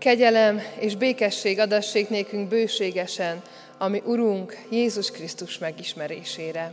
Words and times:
Kegyelem 0.00 0.62
és 0.78 0.96
békesség 0.96 1.58
adassék 1.58 2.08
nékünk 2.08 2.48
bőségesen, 2.48 3.42
ami 3.78 4.02
Urunk 4.04 4.56
Jézus 4.70 5.10
Krisztus 5.10 5.58
megismerésére. 5.58 6.72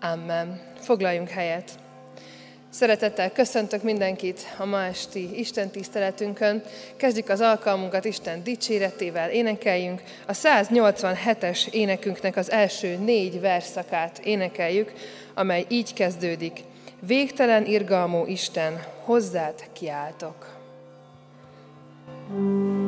Amen. 0.00 0.60
Foglaljunk 0.80 1.28
helyet. 1.28 1.70
Szeretettel 2.70 3.32
köszöntök 3.32 3.82
mindenkit 3.82 4.40
a 4.58 4.64
ma 4.64 4.84
esti 4.84 5.38
Isten 5.38 5.70
tiszteletünkön. 5.70 6.62
Kezdjük 6.96 7.28
az 7.28 7.40
alkalmunkat 7.40 8.04
Isten 8.04 8.42
dicséretével, 8.42 9.30
énekeljünk. 9.30 10.02
A 10.26 10.32
187-es 10.32 11.72
énekünknek 11.72 12.36
az 12.36 12.50
első 12.50 12.96
négy 12.96 13.40
verszakát 13.40 14.18
énekeljük, 14.18 14.92
amely 15.34 15.64
így 15.68 15.92
kezdődik. 15.92 16.60
Végtelen 17.00 17.66
irgalmú 17.66 18.26
Isten, 18.26 18.82
hozzád 19.04 19.54
kiáltok. 19.72 20.55
Amen. 22.28 22.85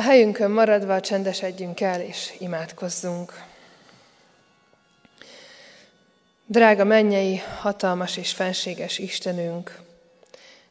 A 0.00 0.02
helyünkön 0.02 0.50
maradva 0.50 1.00
csendesedjünk 1.00 1.80
el 1.80 2.00
és 2.00 2.34
imádkozzunk. 2.38 3.42
Drága 6.46 6.84
mennyei, 6.84 7.40
hatalmas 7.58 8.16
és 8.16 8.32
fenséges 8.32 8.98
Istenünk, 8.98 9.78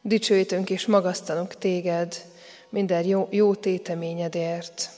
dicsőítünk 0.02 0.70
és 0.70 0.86
magasztalunk 0.86 1.54
téged 1.54 2.24
minden 2.68 3.04
jó, 3.04 3.28
jó 3.30 3.54
téteményedért, 3.54 4.90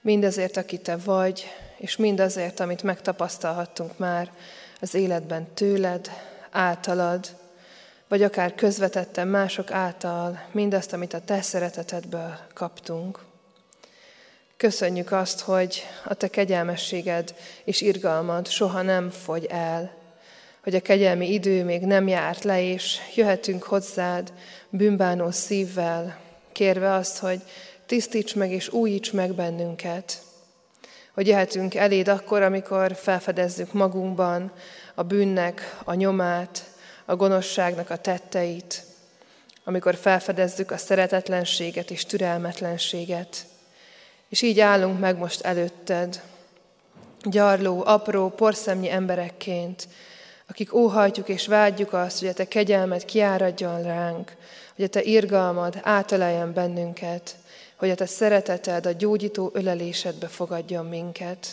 mindazért, 0.00 0.56
aki 0.56 0.78
te 0.78 0.96
vagy, 0.96 1.46
és 1.76 1.96
mindazért, 1.96 2.60
amit 2.60 2.82
megtapasztalhattunk 2.82 3.98
már 3.98 4.32
az 4.80 4.94
életben 4.94 5.46
tőled, 5.54 6.10
általad, 6.50 7.36
vagy 8.08 8.22
akár 8.22 8.54
közvetetten 8.54 9.28
mások 9.28 9.70
által, 9.70 10.46
mindazt, 10.52 10.92
amit 10.92 11.14
a 11.14 11.20
te 11.20 11.42
szeretetedből 11.42 12.38
kaptunk. 12.54 13.30
Köszönjük 14.62 15.12
azt, 15.12 15.40
hogy 15.40 15.82
a 16.04 16.14
te 16.14 16.28
kegyelmességed 16.28 17.34
és 17.64 17.80
irgalmad 17.80 18.48
soha 18.48 18.82
nem 18.82 19.10
fogy 19.10 19.44
el, 19.44 19.94
hogy 20.62 20.74
a 20.74 20.80
kegyelmi 20.80 21.32
idő 21.32 21.64
még 21.64 21.82
nem 21.82 22.08
járt 22.08 22.44
le, 22.44 22.62
és 22.62 22.98
jöhetünk 23.14 23.62
hozzád 23.62 24.32
bűnbánó 24.68 25.30
szívvel, 25.30 26.18
kérve 26.52 26.92
azt, 26.92 27.18
hogy 27.18 27.42
tisztíts 27.86 28.34
meg 28.34 28.50
és 28.50 28.68
újíts 28.68 29.12
meg 29.12 29.34
bennünket. 29.34 30.22
Hogy 31.14 31.26
jöhetünk 31.26 31.74
eléd 31.74 32.08
akkor, 32.08 32.42
amikor 32.42 32.94
felfedezzük 32.94 33.72
magunkban 33.72 34.52
a 34.94 35.02
bűnnek 35.02 35.76
a 35.84 35.94
nyomát, 35.94 36.64
a 37.04 37.16
gonoszságnak 37.16 37.90
a 37.90 37.96
tetteit, 37.96 38.82
amikor 39.64 39.94
felfedezzük 39.94 40.70
a 40.70 40.76
szeretetlenséget 40.76 41.90
és 41.90 42.04
türelmetlenséget, 42.04 43.50
és 44.32 44.42
így 44.42 44.60
állunk 44.60 44.98
meg 44.98 45.18
most 45.18 45.40
előtted, 45.40 46.20
gyarló, 47.22 47.82
apró, 47.86 48.28
porszemnyi 48.28 48.90
emberekként, 48.90 49.88
akik 50.48 50.74
óhajtjuk 50.74 51.28
és 51.28 51.46
vágyjuk 51.46 51.92
azt, 51.92 52.18
hogy 52.18 52.28
a 52.28 52.32
te 52.32 52.48
kegyelmed 52.48 53.04
kiáradjon 53.04 53.82
ránk, 53.82 54.36
hogy 54.76 54.84
a 54.84 54.88
te 54.88 55.02
irgalmad 55.02 55.78
átaleljen 55.82 56.52
bennünket, 56.52 57.36
hogy 57.76 57.90
a 57.90 57.94
te 57.94 58.06
szereteted, 58.06 58.86
a 58.86 58.92
gyógyító 58.92 59.50
ölelésedbe 59.54 60.26
fogadjon 60.26 60.86
minket. 60.86 61.46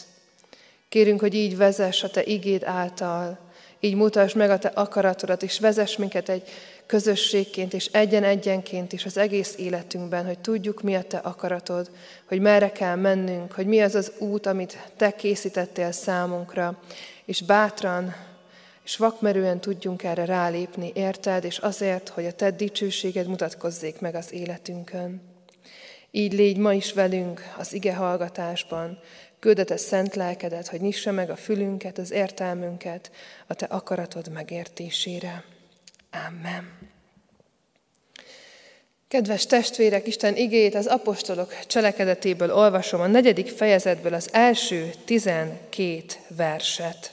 Kérünk, 0.89 1.19
hogy 1.19 1.33
így 1.33 1.57
vezess 1.57 2.03
a 2.03 2.09
Te 2.09 2.23
igéd 2.23 2.63
által, 2.63 3.37
így 3.79 3.95
mutasd 3.95 4.35
meg 4.35 4.49
a 4.49 4.57
Te 4.57 4.67
akaratodat, 4.67 5.43
és 5.43 5.59
vezess 5.59 5.97
minket 5.97 6.29
egy 6.29 6.43
közösségként 6.89 7.73
és 7.73 7.85
egyen-egyenként 7.85 8.93
is 8.93 9.05
az 9.05 9.17
egész 9.17 9.55
életünkben, 9.57 10.25
hogy 10.25 10.39
tudjuk, 10.39 10.81
mi 10.81 10.95
a 10.95 11.03
Te 11.03 11.17
akaratod, 11.17 11.89
hogy 12.25 12.39
merre 12.39 12.71
kell 12.71 12.95
mennünk, 12.95 13.51
hogy 13.51 13.65
mi 13.65 13.81
az 13.81 13.95
az 13.95 14.11
út, 14.17 14.45
amit 14.45 14.91
Te 14.97 15.11
készítettél 15.11 15.91
számunkra, 15.91 16.81
és 17.25 17.41
bátran 17.41 18.15
és 18.83 18.97
vakmerően 18.97 19.59
tudjunk 19.59 20.03
erre 20.03 20.25
rálépni, 20.25 20.91
érted, 20.95 21.43
és 21.43 21.57
azért, 21.57 22.09
hogy 22.09 22.25
a 22.25 22.33
Te 22.33 22.51
dicsőséged 22.51 23.27
mutatkozzék 23.27 23.99
meg 23.99 24.15
az 24.15 24.33
életünkön. 24.33 25.21
Így 26.11 26.33
légy 26.33 26.57
ma 26.57 26.73
is 26.73 26.93
velünk 26.93 27.41
az 27.57 27.73
ige 27.73 27.95
hallgatásban, 27.95 28.99
Küldet 29.39 29.69
a 29.71 29.77
szent 29.77 30.15
lelkedet, 30.15 30.67
hogy 30.67 30.81
nyissa 30.81 31.11
meg 31.11 31.29
a 31.29 31.35
fülünket, 31.35 31.97
az 31.97 32.11
értelmünket 32.11 33.11
a 33.47 33.53
te 33.53 33.65
akaratod 33.65 34.31
megértésére. 34.31 35.43
Amen. 36.11 36.77
Kedves 39.07 39.45
testvérek, 39.45 40.07
Isten 40.07 40.35
igét 40.35 40.75
az 40.75 40.85
apostolok 40.85 41.65
cselekedetéből 41.67 42.53
olvasom 42.53 43.01
a 43.01 43.07
negyedik 43.07 43.47
fejezetből 43.47 44.13
az 44.13 44.29
első 44.31 44.91
tizenkét 45.05 46.19
verset. 46.27 47.11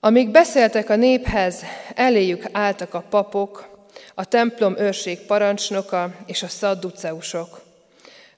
Amíg 0.00 0.30
beszéltek 0.30 0.90
a 0.90 0.96
néphez, 0.96 1.62
eléjük 1.94 2.44
álltak 2.52 2.94
a 2.94 3.04
papok, 3.10 3.78
a 4.14 4.24
templom 4.24 4.78
őrség 4.78 5.18
parancsnoka 5.18 6.14
és 6.26 6.42
a 6.42 6.48
szadduceusok. 6.48 7.62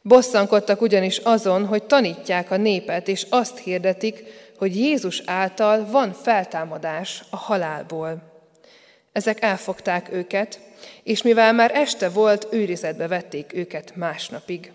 Bosszankodtak 0.03 0.81
ugyanis 0.81 1.17
azon, 1.17 1.67
hogy 1.67 1.83
tanítják 1.83 2.51
a 2.51 2.57
népet, 2.57 3.09
és 3.09 3.27
azt 3.31 3.59
hirdetik, 3.59 4.25
hogy 4.59 4.77
Jézus 4.77 5.23
által 5.27 5.87
van 5.91 6.13
feltámadás 6.13 7.25
a 7.31 7.37
halálból. 7.37 8.30
Ezek 9.13 9.43
elfogták 9.43 10.13
őket, 10.13 10.61
és 11.03 11.23
mivel 11.23 11.53
már 11.53 11.71
este 11.75 12.09
volt, 12.09 12.47
őrizetbe 12.51 13.07
vették 13.07 13.55
őket 13.55 13.97
másnapig. 13.97 14.73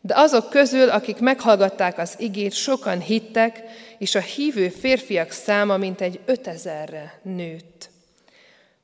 De 0.00 0.14
azok 0.16 0.50
közül, 0.50 0.88
akik 0.88 1.18
meghallgatták 1.18 1.98
az 1.98 2.14
igét, 2.18 2.52
sokan 2.52 3.00
hittek, 3.00 3.62
és 3.98 4.14
a 4.14 4.20
hívő 4.20 4.68
férfiak 4.68 5.30
száma 5.30 5.76
mintegy 5.76 6.20
ötezerre 6.24 7.20
nőtt. 7.22 7.90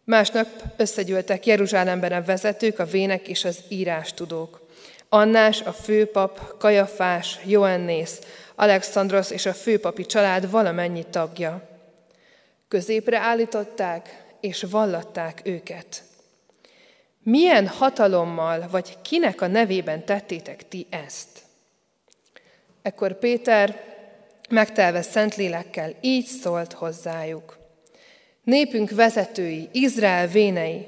Másnap 0.05 0.47
összegyűltek 0.77 1.47
Jeruzsálemben 1.47 2.13
a 2.13 2.23
vezetők, 2.23 2.79
a 2.79 2.85
vének 2.85 3.29
és 3.29 3.45
az 3.45 3.59
írástudók. 3.69 4.67
Annás, 5.09 5.61
a 5.61 5.73
főpap, 5.73 6.59
Kajafás, 6.59 7.39
Joannész, 7.45 8.19
Alexandros 8.55 9.31
és 9.31 9.47
a 9.47 9.53
főpapi 9.53 10.07
család 10.07 10.51
valamennyi 10.51 11.05
tagja. 11.11 11.69
Középre 12.69 13.19
állították 13.19 14.26
és 14.47 14.63
vallatták 14.71 15.41
őket. 15.45 16.03
Milyen 17.23 17.69
hatalommal 17.69 18.69
vagy 18.71 18.97
kinek 19.03 19.41
a 19.41 19.47
nevében 19.47 20.05
tettétek 20.05 20.69
ti 20.69 20.87
ezt? 20.91 21.29
Ekkor 22.83 23.19
Péter 23.19 23.85
megtelve 24.49 25.03
Szentlélekkel 25.03 25.95
így 26.01 26.27
szólt 26.27 26.73
hozzájuk. 26.73 27.59
Népünk 28.43 28.91
vezetői, 28.91 29.69
Izrael 29.73 30.27
vénei, 30.27 30.87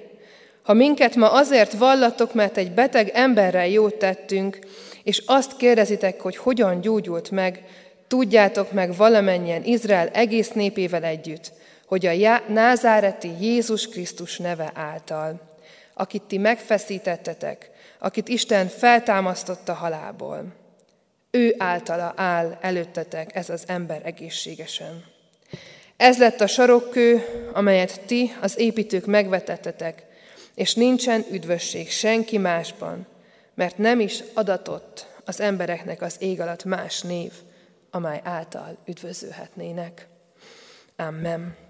ha 0.63 0.73
minket 0.73 1.17
ma 1.17 1.33
azért 1.33 1.73
vallatok, 1.73 2.35
mert 2.35 2.57
egy 2.57 2.73
beteg 2.73 3.09
emberrel 3.09 3.69
jót 3.69 3.95
tettünk, 3.95 4.59
és 5.03 5.23
azt 5.27 5.57
kérdezitek, 5.57 6.21
hogy 6.21 6.37
hogyan 6.37 6.81
gyógyult 6.81 7.31
meg, 7.31 7.65
tudjátok 8.07 8.73
meg 8.73 8.97
valamennyien 8.97 9.65
Izrael 9.65 10.09
egész 10.09 10.51
népével 10.51 11.05
együtt, 11.05 11.53
hogy 11.89 12.07
a 12.07 12.43
názáreti 12.49 13.31
Jézus 13.41 13.89
Krisztus 13.89 14.39
neve 14.39 14.71
által, 14.75 15.41
akit 15.95 16.23
ti 16.23 16.39
megfeszítettetek, 16.39 17.71
akit 17.99 18.29
Isten 18.29 18.69
feltámasztotta 18.69 19.73
halából. 19.73 20.45
Ő 21.31 21.55
általa 21.59 22.13
áll 22.17 22.59
előttetek 22.61 23.35
ez 23.35 23.51
az 23.51 23.63
ember 23.67 24.01
egészségesen. 24.05 25.05
Ez 25.97 26.19
lett 26.19 26.41
a 26.41 26.47
sarokkő, 26.47 27.25
amelyet 27.53 28.01
ti, 28.07 28.33
az 28.41 28.59
építők 28.59 29.07
megvetettetek, 29.07 30.07
és 30.55 30.75
nincsen 30.75 31.25
üdvösség 31.31 31.91
senki 31.91 32.39
másban, 32.39 33.07
mert 33.55 33.79
nem 33.79 34.01
is 34.01 34.23
adatott 34.35 35.07
az 35.25 35.41
embereknek 35.41 36.03
az 36.03 36.17
ég 36.19 36.41
alatt 36.41 36.65
más 36.65 37.01
név, 37.01 37.33
amely 37.91 38.21
által 38.25 38.77
üdvözölhetnének. 38.87 40.07
Amen. 40.97 41.67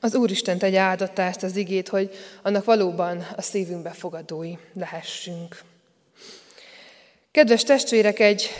Az 0.00 0.14
Úristen 0.14 0.58
tegye 0.58 0.80
áldotta 0.80 1.22
ezt 1.22 1.42
az 1.42 1.56
igét, 1.56 1.88
hogy 1.88 2.14
annak 2.42 2.64
valóban 2.64 3.26
a 3.36 3.42
szívünkbe 3.42 3.90
fogadói 3.90 4.54
lehessünk. 4.74 5.60
Kedves 7.30 7.62
testvérek, 7.62 8.18
egy, 8.18 8.50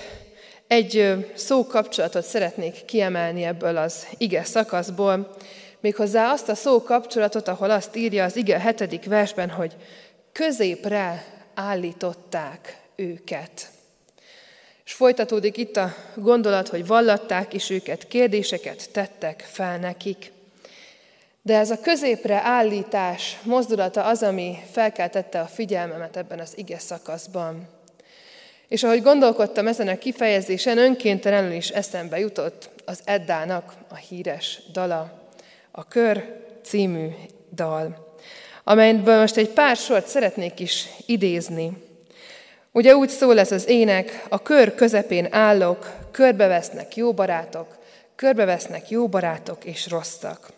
egy 0.67 1.15
szókapcsolatot 1.35 2.25
szeretnék 2.25 2.85
kiemelni 2.85 3.45
ebből 3.45 3.77
az 3.77 4.07
ige 4.19 4.45
szakaszból, 4.45 5.37
méghozzá 5.81 6.31
azt 6.31 6.49
a 6.49 6.55
szó 6.55 6.83
kapcsolatot, 6.83 7.49
ahol 7.49 7.71
azt 7.71 7.97
írja 7.97 8.25
az 8.25 8.37
ige 8.37 8.59
hetedik 8.59 9.05
versben, 9.05 9.51
hogy 9.51 9.77
középre 10.33 11.25
állították 11.55 12.79
őket. 12.97 13.71
És 14.85 14.93
folytatódik 14.93 15.57
itt 15.57 15.77
a 15.77 15.95
gondolat, 16.15 16.69
hogy 16.69 16.87
vallatták 16.87 17.55
is 17.55 17.71
őket, 17.71 18.09
kérdéseket 18.09 18.91
tettek 18.93 19.49
fel 19.53 19.79
nekik. 19.79 20.33
De 21.47 21.59
ez 21.59 21.71
a 21.71 21.81
középre 21.81 22.41
állítás 22.43 23.39
mozdulata 23.43 24.05
az, 24.05 24.23
ami 24.23 24.59
felkeltette 24.71 25.41
a 25.41 25.47
figyelmemet 25.47 26.17
ebben 26.17 26.39
az 26.39 26.53
ige 26.57 26.79
szakaszban. 26.79 27.69
És 28.69 28.83
ahogy 28.83 29.03
gondolkodtam 29.03 29.67
ezen 29.67 29.89
a 29.89 29.99
kifejezésen, 29.99 30.79
önkéntelenül 30.79 31.53
is 31.53 31.69
eszembe 31.69 32.19
jutott 32.19 32.71
az 32.85 33.01
Eddának 33.05 33.73
a 33.89 33.95
híres 33.95 34.61
dala 34.73 35.31
a 35.71 35.89
Kör 35.89 36.41
című 36.63 37.09
dal, 37.55 38.17
amelyből 38.65 39.21
most 39.21 39.37
egy 39.37 39.51
pár 39.51 39.77
sort 39.77 40.07
szeretnék 40.07 40.61
is 40.61 40.89
idézni. 41.07 41.73
Ugye 42.73 42.97
úgy 42.97 43.09
szól 43.09 43.39
ez 43.39 43.53
az 43.53 43.69
ének, 43.69 44.25
a 44.29 44.43
kör 44.43 44.75
közepén 44.75 45.27
állok, 45.31 45.93
körbevesznek 46.11 46.97
jó 46.97 47.13
barátok, 47.13 47.79
körbevesznek 48.17 48.91
jó 48.91 49.09
barátok 49.09 49.65
és 49.65 49.89
rosszak. 49.89 50.53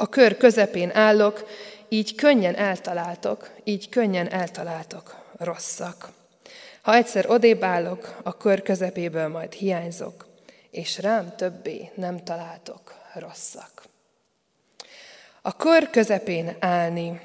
A 0.00 0.08
kör 0.08 0.36
közepén 0.36 0.90
állok, 0.94 1.48
így 1.88 2.14
könnyen 2.14 2.54
eltaláltok, 2.54 3.50
így 3.64 3.88
könnyen 3.88 4.30
eltaláltok 4.30 5.16
rosszak. 5.38 6.08
Ha 6.82 6.94
egyszer 6.94 7.30
odébb 7.30 7.62
állok, 7.62 8.18
a 8.22 8.36
kör 8.36 8.62
közepéből 8.62 9.28
majd 9.28 9.52
hiányzok, 9.52 10.26
és 10.70 10.98
rám 10.98 11.36
többé 11.36 11.90
nem 11.94 12.24
találtok 12.24 12.94
rosszak. 13.14 13.82
A 15.42 15.56
kör 15.56 15.90
közepén 15.90 16.56
állni. 16.58 17.20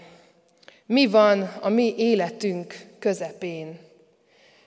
Mi 0.85 1.05
van 1.05 1.41
a 1.61 1.69
mi 1.69 1.93
életünk 1.97 2.75
közepén? 2.99 3.79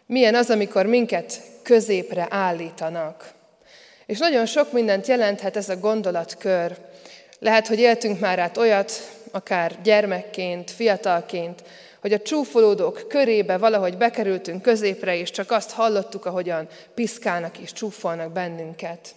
Milyen 0.06 0.34
az, 0.34 0.50
amikor 0.50 0.86
minket 0.86 1.40
középre 1.62 2.26
állítanak? 2.30 3.32
És 4.06 4.18
nagyon 4.18 4.46
sok 4.46 4.72
mindent 4.72 5.06
jelenthet 5.06 5.56
ez 5.56 5.68
a 5.68 5.76
gondolatkör. 5.76 6.76
Lehet, 7.38 7.66
hogy 7.66 7.78
éltünk 7.78 8.20
már 8.20 8.38
át 8.38 8.56
olyat, 8.56 9.10
akár 9.30 9.82
gyermekként, 9.82 10.70
fiatalként, 10.70 11.62
hogy 12.00 12.12
a 12.12 12.20
csúfolódók 12.20 13.04
körébe 13.08 13.56
valahogy 13.56 13.96
bekerültünk 13.96 14.62
középre, 14.62 15.16
és 15.16 15.30
csak 15.30 15.50
azt 15.50 15.70
hallottuk, 15.70 16.24
ahogyan 16.24 16.68
piszkálnak 16.94 17.58
és 17.58 17.72
csúfolnak 17.72 18.32
bennünket. 18.32 19.14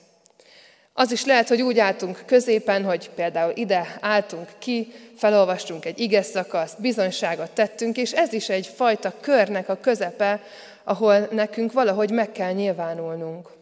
Az 0.93 1.11
is 1.11 1.25
lehet, 1.25 1.47
hogy 1.47 1.61
úgy 1.61 1.79
álltunk 1.79 2.23
középen, 2.25 2.83
hogy 2.83 3.09
például 3.09 3.51
ide 3.55 3.97
álltunk 4.01 4.47
ki, 4.57 4.91
felolvastunk 5.17 5.85
egy 5.85 5.99
ige 5.99 6.21
szakaszt, 6.21 6.81
bizonyságot 6.81 7.51
tettünk, 7.51 7.97
és 7.97 8.11
ez 8.11 8.33
is 8.33 8.49
egy 8.49 8.67
fajta 8.67 9.13
körnek 9.21 9.69
a 9.69 9.79
közepe, 9.81 10.41
ahol 10.83 11.27
nekünk 11.31 11.71
valahogy 11.71 12.11
meg 12.11 12.31
kell 12.31 12.51
nyilvánulnunk. 12.51 13.58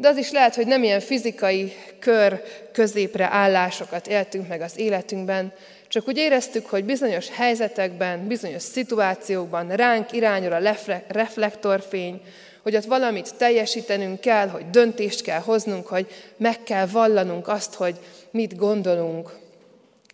De 0.00 0.08
az 0.08 0.16
is 0.16 0.30
lehet, 0.30 0.54
hogy 0.54 0.66
nem 0.66 0.82
ilyen 0.82 1.00
fizikai 1.00 1.72
kör 1.98 2.42
középre 2.72 3.28
állásokat 3.30 4.06
éltünk 4.06 4.48
meg 4.48 4.60
az 4.60 4.78
életünkben, 4.78 5.52
csak 5.88 6.08
úgy 6.08 6.16
éreztük, 6.16 6.66
hogy 6.66 6.84
bizonyos 6.84 7.28
helyzetekben, 7.30 8.26
bizonyos 8.26 8.62
szituációkban 8.62 9.68
ránk 9.68 10.12
irányul 10.12 10.52
a 10.52 10.74
reflektorfény, 11.08 12.20
hogy 12.62 12.76
ott 12.76 12.84
valamit 12.84 13.34
teljesítenünk 13.36 14.20
kell, 14.20 14.48
hogy 14.48 14.70
döntést 14.70 15.22
kell 15.22 15.40
hoznunk, 15.40 15.86
hogy 15.86 16.06
meg 16.36 16.62
kell 16.62 16.86
vallanunk 16.86 17.48
azt, 17.48 17.74
hogy 17.74 17.96
mit 18.30 18.56
gondolunk. 18.56 19.38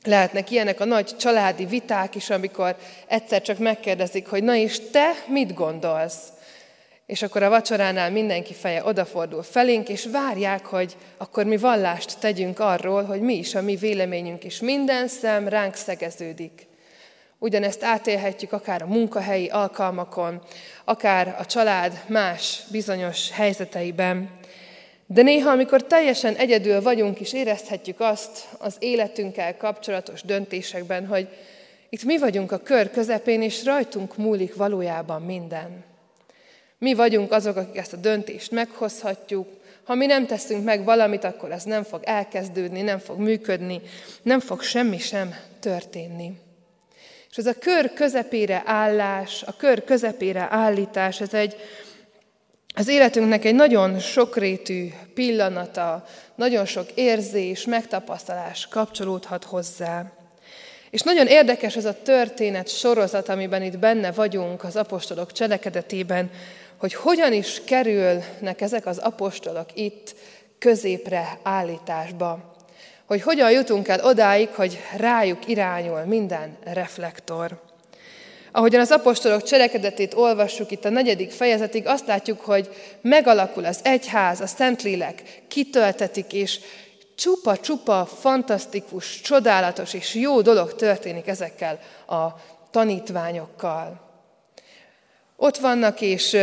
Lehetnek 0.04 0.50
ilyenek 0.50 0.80
a 0.80 0.84
nagy 0.84 1.16
családi 1.16 1.64
viták 1.64 2.14
is, 2.14 2.30
amikor 2.30 2.76
egyszer 3.06 3.42
csak 3.42 3.58
megkérdezik, 3.58 4.26
hogy 4.26 4.42
na 4.42 4.54
és 4.54 4.80
te 4.90 5.10
mit 5.26 5.54
gondolsz? 5.54 6.18
És 7.06 7.22
akkor 7.22 7.42
a 7.42 7.48
vacsoránál 7.48 8.10
mindenki 8.10 8.54
feje 8.54 8.84
odafordul 8.84 9.42
felénk, 9.42 9.88
és 9.88 10.06
várják, 10.12 10.66
hogy 10.66 10.96
akkor 11.16 11.44
mi 11.44 11.56
vallást 11.56 12.18
tegyünk 12.18 12.58
arról, 12.58 13.04
hogy 13.04 13.20
mi 13.20 13.34
is 13.34 13.54
a 13.54 13.62
mi 13.62 13.76
véleményünk, 13.76 14.44
és 14.44 14.60
minden 14.60 15.08
szem 15.08 15.48
ránk 15.48 15.74
szegeződik. 15.74 16.66
Ugyanezt 17.38 17.82
átélhetjük 17.82 18.52
akár 18.52 18.82
a 18.82 18.86
munkahelyi 18.86 19.48
alkalmakon, 19.48 20.42
akár 20.84 21.36
a 21.38 21.46
család 21.46 22.00
más 22.06 22.62
bizonyos 22.70 23.30
helyzeteiben. 23.30 24.30
De 25.06 25.22
néha, 25.22 25.50
amikor 25.50 25.82
teljesen 25.82 26.34
egyedül 26.34 26.82
vagyunk, 26.82 27.20
is 27.20 27.32
érezhetjük 27.32 28.00
azt 28.00 28.48
az 28.58 28.76
életünkkel 28.78 29.56
kapcsolatos 29.56 30.22
döntésekben, 30.22 31.06
hogy 31.06 31.28
itt 31.88 32.04
mi 32.04 32.18
vagyunk 32.18 32.52
a 32.52 32.58
kör 32.58 32.90
közepén, 32.90 33.42
és 33.42 33.64
rajtunk 33.64 34.16
múlik 34.16 34.54
valójában 34.54 35.22
minden. 35.22 35.84
Mi 36.84 36.94
vagyunk 36.94 37.32
azok, 37.32 37.56
akik 37.56 37.76
ezt 37.76 37.92
a 37.92 37.96
döntést 37.96 38.50
meghozhatjuk. 38.50 39.48
Ha 39.84 39.94
mi 39.94 40.06
nem 40.06 40.26
teszünk 40.26 40.64
meg 40.64 40.84
valamit, 40.84 41.24
akkor 41.24 41.52
ez 41.52 41.62
nem 41.62 41.82
fog 41.82 42.00
elkezdődni, 42.04 42.82
nem 42.82 42.98
fog 42.98 43.18
működni, 43.18 43.80
nem 44.22 44.40
fog 44.40 44.62
semmi 44.62 44.98
sem 44.98 45.34
történni. 45.60 46.32
És 47.30 47.36
ez 47.36 47.46
a 47.46 47.58
kör 47.58 47.92
közepére 47.92 48.62
állás, 48.66 49.42
a 49.42 49.56
kör 49.56 49.84
közepére 49.84 50.46
állítás, 50.50 51.20
ez 51.20 51.34
egy 51.34 51.56
az 52.74 52.88
életünknek 52.88 53.44
egy 53.44 53.54
nagyon 53.54 53.98
sokrétű 53.98 54.88
pillanata, 55.14 56.04
nagyon 56.34 56.64
sok 56.64 56.90
érzés, 56.94 57.64
megtapasztalás 57.64 58.68
kapcsolódhat 58.68 59.44
hozzá. 59.44 60.12
És 60.90 61.00
nagyon 61.00 61.26
érdekes 61.26 61.76
ez 61.76 61.84
a 61.84 62.02
történet 62.02 62.68
sorozat, 62.68 63.28
amiben 63.28 63.62
itt 63.62 63.78
benne 63.78 64.12
vagyunk 64.12 64.64
az 64.64 64.76
apostolok 64.76 65.32
cselekedetében, 65.32 66.30
hogy 66.78 66.94
hogyan 66.94 67.32
is 67.32 67.62
kerülnek 67.64 68.60
ezek 68.60 68.86
az 68.86 68.98
apostolok 68.98 69.66
itt 69.74 70.14
középre 70.58 71.38
állításba. 71.42 72.52
Hogy 73.06 73.22
hogyan 73.22 73.50
jutunk 73.50 73.88
el 73.88 74.04
odáig, 74.04 74.48
hogy 74.48 74.78
rájuk 74.96 75.48
irányul 75.48 76.04
minden 76.04 76.56
reflektor. 76.64 77.60
Ahogyan 78.52 78.80
az 78.80 78.90
apostolok 78.90 79.42
cselekedetét 79.42 80.14
olvassuk 80.14 80.70
itt 80.70 80.84
a 80.84 80.88
negyedik 80.88 81.30
fejezetig, 81.30 81.86
azt 81.86 82.06
látjuk, 82.06 82.40
hogy 82.40 82.68
megalakul 83.00 83.64
az 83.64 83.80
egyház, 83.82 84.40
a 84.40 84.46
Szentlélek 84.46 85.42
kitöltetik, 85.48 86.32
és 86.32 86.60
csupa-csupa 87.14 88.06
fantasztikus, 88.06 89.20
csodálatos 89.20 89.94
és 89.94 90.14
jó 90.14 90.40
dolog 90.40 90.74
történik 90.74 91.26
ezekkel 91.26 91.78
a 92.06 92.26
tanítványokkal. 92.70 94.03
Ott 95.36 95.56
vannak, 95.56 96.00
és 96.00 96.36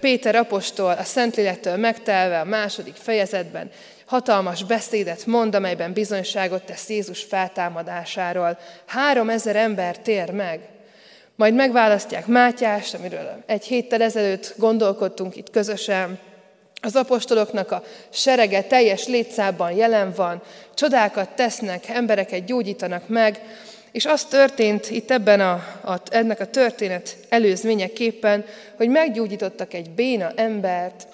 Péter 0.00 0.34
apostol 0.34 0.90
a 0.90 1.02
Szentlélektől 1.02 1.76
megtelve 1.76 2.40
a 2.40 2.44
második 2.44 2.94
fejezetben 2.94 3.70
hatalmas 4.06 4.64
beszédet 4.64 5.26
mond, 5.26 5.54
amelyben 5.54 5.92
bizonyságot 5.92 6.62
tesz 6.62 6.88
Jézus 6.88 7.22
feltámadásáról. 7.22 8.58
Három 8.86 9.30
ezer 9.30 9.56
ember 9.56 9.98
tér 9.98 10.30
meg. 10.30 10.60
Majd 11.36 11.54
megválasztják 11.54 12.26
Mátyást, 12.26 12.94
amiről 12.94 13.42
egy 13.46 13.64
héttel 13.64 14.02
ezelőtt 14.02 14.54
gondolkodtunk 14.56 15.36
itt 15.36 15.50
közösen. 15.50 16.18
Az 16.80 16.96
apostoloknak 16.96 17.70
a 17.70 17.82
serege 18.10 18.62
teljes 18.62 19.06
létszában 19.06 19.72
jelen 19.72 20.12
van, 20.16 20.42
csodákat 20.74 21.28
tesznek, 21.28 21.88
embereket 21.88 22.44
gyógyítanak 22.44 23.08
meg, 23.08 23.40
és 23.94 24.06
az 24.06 24.24
történt 24.24 24.90
itt 24.90 25.10
ebben 25.10 25.40
a, 25.40 25.52
a, 25.84 26.00
ennek 26.10 26.40
a 26.40 26.46
történet 26.46 27.16
előzményeképpen, 27.28 28.44
hogy 28.76 28.88
meggyógyítottak 28.88 29.74
egy 29.74 29.90
béna 29.90 30.32
embert, 30.36 31.06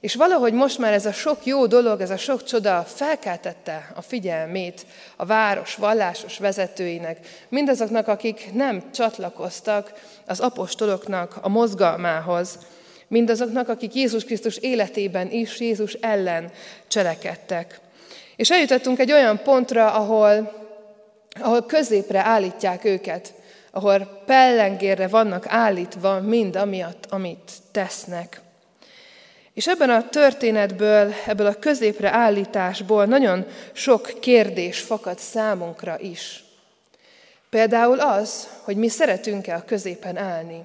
és 0.00 0.14
valahogy 0.14 0.52
most 0.52 0.78
már 0.78 0.92
ez 0.92 1.06
a 1.06 1.12
sok 1.12 1.46
jó 1.46 1.66
dolog, 1.66 2.00
ez 2.00 2.10
a 2.10 2.16
sok 2.16 2.44
csoda 2.44 2.82
felkeltette 2.94 3.92
a 3.94 4.02
figyelmét 4.02 4.86
a 5.16 5.24
város 5.24 5.74
vallásos 5.74 6.38
vezetőinek, 6.38 7.18
mindazoknak, 7.48 8.08
akik 8.08 8.50
nem 8.52 8.90
csatlakoztak 8.90 9.92
az 10.26 10.40
apostoloknak 10.40 11.38
a 11.40 11.48
mozgalmához, 11.48 12.58
mindazoknak, 13.08 13.68
akik 13.68 13.94
Jézus 13.94 14.24
Krisztus 14.24 14.56
életében 14.56 15.30
is 15.30 15.60
Jézus 15.60 15.92
ellen 15.92 16.50
cselekedtek. 16.88 17.80
És 18.36 18.50
eljutottunk 18.50 18.98
egy 18.98 19.12
olyan 19.12 19.40
pontra, 19.42 19.92
ahol, 19.92 20.66
ahol 21.40 21.66
középre 21.66 22.24
állítják 22.24 22.84
őket, 22.84 23.34
ahol 23.70 24.22
pellengérre 24.26 25.08
vannak 25.08 25.44
állítva 25.48 26.20
mind 26.20 26.56
amiatt, 26.56 27.06
amit 27.08 27.52
tesznek. 27.72 28.40
És 29.52 29.66
ebben 29.66 29.90
a 29.90 30.08
történetből, 30.08 31.12
ebből 31.26 31.46
a 31.46 31.58
középre 31.58 32.12
állításból 32.12 33.04
nagyon 33.04 33.46
sok 33.72 34.10
kérdés 34.20 34.80
fakad 34.80 35.18
számunkra 35.18 35.98
is. 36.00 36.44
Például 37.50 38.00
az, 38.00 38.48
hogy 38.62 38.76
mi 38.76 38.88
szeretünk-e 38.88 39.54
a 39.54 39.64
középen 39.64 40.16
állni. 40.16 40.64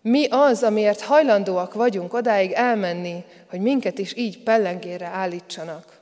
Mi 0.00 0.26
az, 0.30 0.62
amiért 0.62 1.00
hajlandóak 1.00 1.74
vagyunk 1.74 2.14
odáig 2.14 2.52
elmenni, 2.52 3.24
hogy 3.50 3.60
minket 3.60 3.98
is 3.98 4.16
így 4.16 4.42
pellengére 4.42 5.06
állítsanak? 5.06 5.98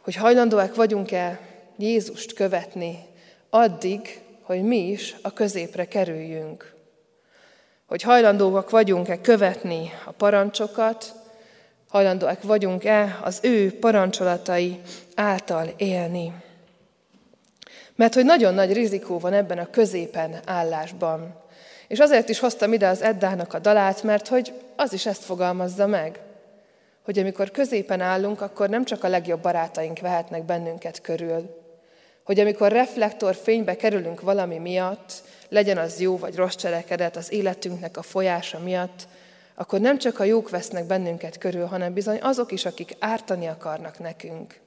Hogy 0.00 0.14
hajlandóak 0.14 0.74
vagyunk-e 0.74 1.40
Jézust 1.78 2.32
követni 2.32 2.98
addig, 3.50 4.20
hogy 4.42 4.62
mi 4.62 4.88
is 4.88 5.16
a 5.22 5.32
középre 5.32 5.84
kerüljünk? 5.88 6.76
hogy 7.88 8.02
hajlandóak 8.02 8.70
vagyunk-e 8.70 9.20
követni 9.20 9.90
a 10.04 10.10
parancsokat, 10.10 11.12
hajlandóak 11.88 12.42
vagyunk-e 12.42 13.18
az 13.22 13.38
ő 13.42 13.78
parancsolatai 13.78 14.80
által 15.14 15.68
élni. 15.76 16.32
Mert 17.94 18.14
hogy 18.14 18.24
nagyon 18.24 18.54
nagy 18.54 18.72
rizikó 18.72 19.18
van 19.18 19.32
ebben 19.32 19.58
a 19.58 19.70
középen 19.70 20.40
állásban. 20.44 21.34
És 21.86 21.98
azért 21.98 22.28
is 22.28 22.38
hoztam 22.38 22.72
ide 22.72 22.88
az 22.88 23.02
Eddának 23.02 23.54
a 23.54 23.58
dalát, 23.58 24.02
mert 24.02 24.28
hogy 24.28 24.52
az 24.76 24.92
is 24.92 25.06
ezt 25.06 25.24
fogalmazza 25.24 25.86
meg, 25.86 26.20
hogy 27.04 27.18
amikor 27.18 27.50
középen 27.50 28.00
állunk, 28.00 28.40
akkor 28.40 28.68
nem 28.68 28.84
csak 28.84 29.04
a 29.04 29.08
legjobb 29.08 29.40
barátaink 29.40 29.98
vehetnek 29.98 30.44
bennünket 30.44 31.00
körül, 31.00 31.57
hogy 32.28 32.40
amikor 32.40 32.72
reflektor 32.72 33.34
fénybe 33.34 33.76
kerülünk 33.76 34.20
valami 34.20 34.58
miatt, 34.58 35.12
legyen 35.48 35.78
az 35.78 36.00
jó 36.00 36.18
vagy 36.18 36.34
rossz 36.36 36.54
cselekedet 36.54 37.16
az 37.16 37.32
életünknek 37.32 37.96
a 37.96 38.02
folyása 38.02 38.58
miatt, 38.58 39.08
akkor 39.54 39.80
nem 39.80 39.98
csak 39.98 40.20
a 40.20 40.24
jók 40.24 40.50
vesznek 40.50 40.84
bennünket 40.84 41.38
körül, 41.38 41.64
hanem 41.64 41.92
bizony 41.92 42.18
azok 42.22 42.52
is, 42.52 42.64
akik 42.64 42.96
ártani 42.98 43.46
akarnak 43.46 43.98
nekünk. 43.98 44.60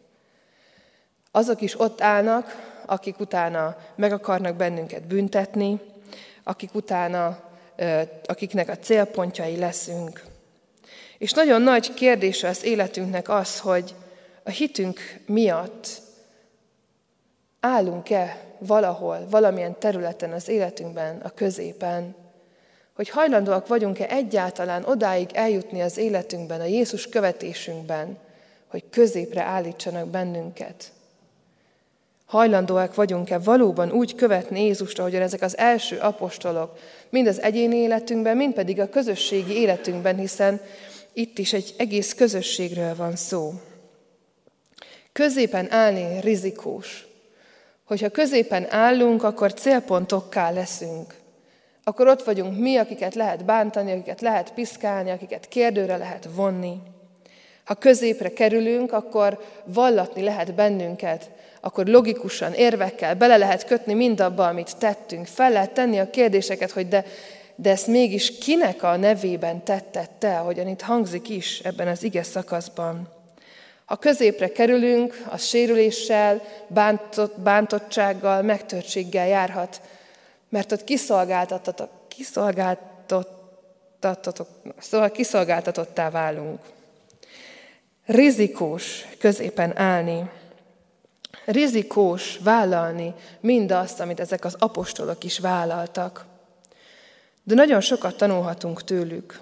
Azok 1.31 1.61
is 1.61 1.79
ott 1.79 2.01
állnak, 2.01 2.79
akik 2.85 3.19
utána 3.19 3.77
meg 3.95 4.13
akarnak 4.13 4.55
bennünket 4.55 5.07
büntetni, 5.07 5.79
akik 6.43 6.73
utána, 6.73 7.39
akiknek 8.25 8.69
a 8.69 8.77
célpontjai 8.77 9.57
leszünk. 9.57 10.23
És 11.17 11.31
nagyon 11.31 11.61
nagy 11.61 11.93
kérdése 11.93 12.47
az 12.47 12.63
életünknek 12.63 13.29
az, 13.29 13.59
hogy 13.59 13.95
a 14.43 14.49
hitünk 14.49 14.99
miatt 15.25 16.09
állunk-e 17.61 18.37
valahol, 18.57 19.27
valamilyen 19.29 19.79
területen 19.79 20.31
az 20.31 20.47
életünkben, 20.47 21.19
a 21.23 21.29
középen, 21.29 22.15
hogy 22.93 23.09
hajlandóak 23.09 23.67
vagyunk-e 23.67 24.07
egyáltalán 24.09 24.83
odáig 24.83 25.29
eljutni 25.33 25.81
az 25.81 25.97
életünkben, 25.97 26.61
a 26.61 26.65
Jézus 26.65 27.07
követésünkben, 27.07 28.17
hogy 28.67 28.83
középre 28.89 29.41
állítsanak 29.41 30.07
bennünket. 30.07 30.91
Hajlandóak 32.25 32.95
vagyunk-e 32.95 33.39
valóban 33.39 33.91
úgy 33.91 34.15
követni 34.15 34.63
Jézust, 34.63 34.99
ahogyan 34.99 35.21
ezek 35.21 35.41
az 35.41 35.57
első 35.57 35.97
apostolok, 35.97 36.77
mind 37.09 37.27
az 37.27 37.41
egyéni 37.41 37.75
életünkben, 37.75 38.37
mind 38.37 38.53
pedig 38.53 38.79
a 38.79 38.89
közösségi 38.89 39.53
életünkben, 39.53 40.17
hiszen 40.17 40.61
itt 41.13 41.37
is 41.37 41.53
egy 41.53 41.73
egész 41.77 42.13
közösségről 42.13 42.95
van 42.95 43.15
szó. 43.15 43.53
Középen 45.11 45.71
állni 45.71 46.19
rizikós, 46.19 47.10
hogyha 47.91 48.09
középen 48.09 48.67
állunk, 48.69 49.23
akkor 49.23 49.53
célpontokká 49.53 50.51
leszünk. 50.51 51.15
Akkor 51.83 52.07
ott 52.07 52.23
vagyunk 52.23 52.57
mi, 52.57 52.77
akiket 52.77 53.15
lehet 53.15 53.45
bántani, 53.45 53.91
akiket 53.91 54.21
lehet 54.21 54.53
piszkálni, 54.53 55.09
akiket 55.09 55.47
kérdőre 55.47 55.97
lehet 55.97 56.27
vonni. 56.35 56.73
Ha 57.63 57.73
középre 57.73 58.33
kerülünk, 58.33 58.93
akkor 58.93 59.43
vallatni 59.65 60.21
lehet 60.21 60.53
bennünket, 60.53 61.29
akkor 61.61 61.85
logikusan, 61.85 62.53
érvekkel 62.53 63.15
bele 63.15 63.37
lehet 63.37 63.65
kötni 63.65 63.93
mindabba, 63.93 64.47
amit 64.47 64.77
tettünk. 64.77 65.25
Fel 65.25 65.51
lehet 65.51 65.71
tenni 65.71 65.99
a 65.99 66.09
kérdéseket, 66.09 66.71
hogy 66.71 66.87
de, 66.87 67.05
de 67.55 67.69
ezt 67.69 67.87
mégis 67.87 68.37
kinek 68.37 68.83
a 68.83 68.97
nevében 68.97 69.63
tetted 69.63 70.09
te, 70.09 70.39
ahogyan 70.39 70.67
itt 70.67 70.81
hangzik 70.81 71.29
is 71.29 71.59
ebben 71.59 71.87
az 71.87 72.03
ige 72.03 72.23
szakaszban. 72.23 73.20
Ha 73.85 73.95
középre 73.95 74.51
kerülünk, 74.51 75.23
az 75.29 75.43
sérüléssel, 75.43 76.41
bántott, 76.67 77.39
bántottsággal, 77.39 78.41
megtörtséggel 78.41 79.27
járhat, 79.27 79.81
mert 80.49 80.71
ott 80.71 80.83
kiszolgáltatott, 80.83 81.91
kiszolgáltott, 82.07 83.29
szóval 84.79 85.11
kiszolgáltatottá 85.11 86.09
válunk. 86.09 86.59
Rizikós 88.05 89.05
középen 89.17 89.77
állni, 89.77 90.29
rizikós 91.45 92.39
vállalni 92.43 93.13
mindazt, 93.39 93.99
amit 93.99 94.19
ezek 94.19 94.45
az 94.45 94.55
apostolok 94.59 95.23
is 95.23 95.39
vállaltak. 95.39 96.25
De 97.43 97.55
nagyon 97.55 97.81
sokat 97.81 98.17
tanulhatunk 98.17 98.83
tőlük. 98.83 99.39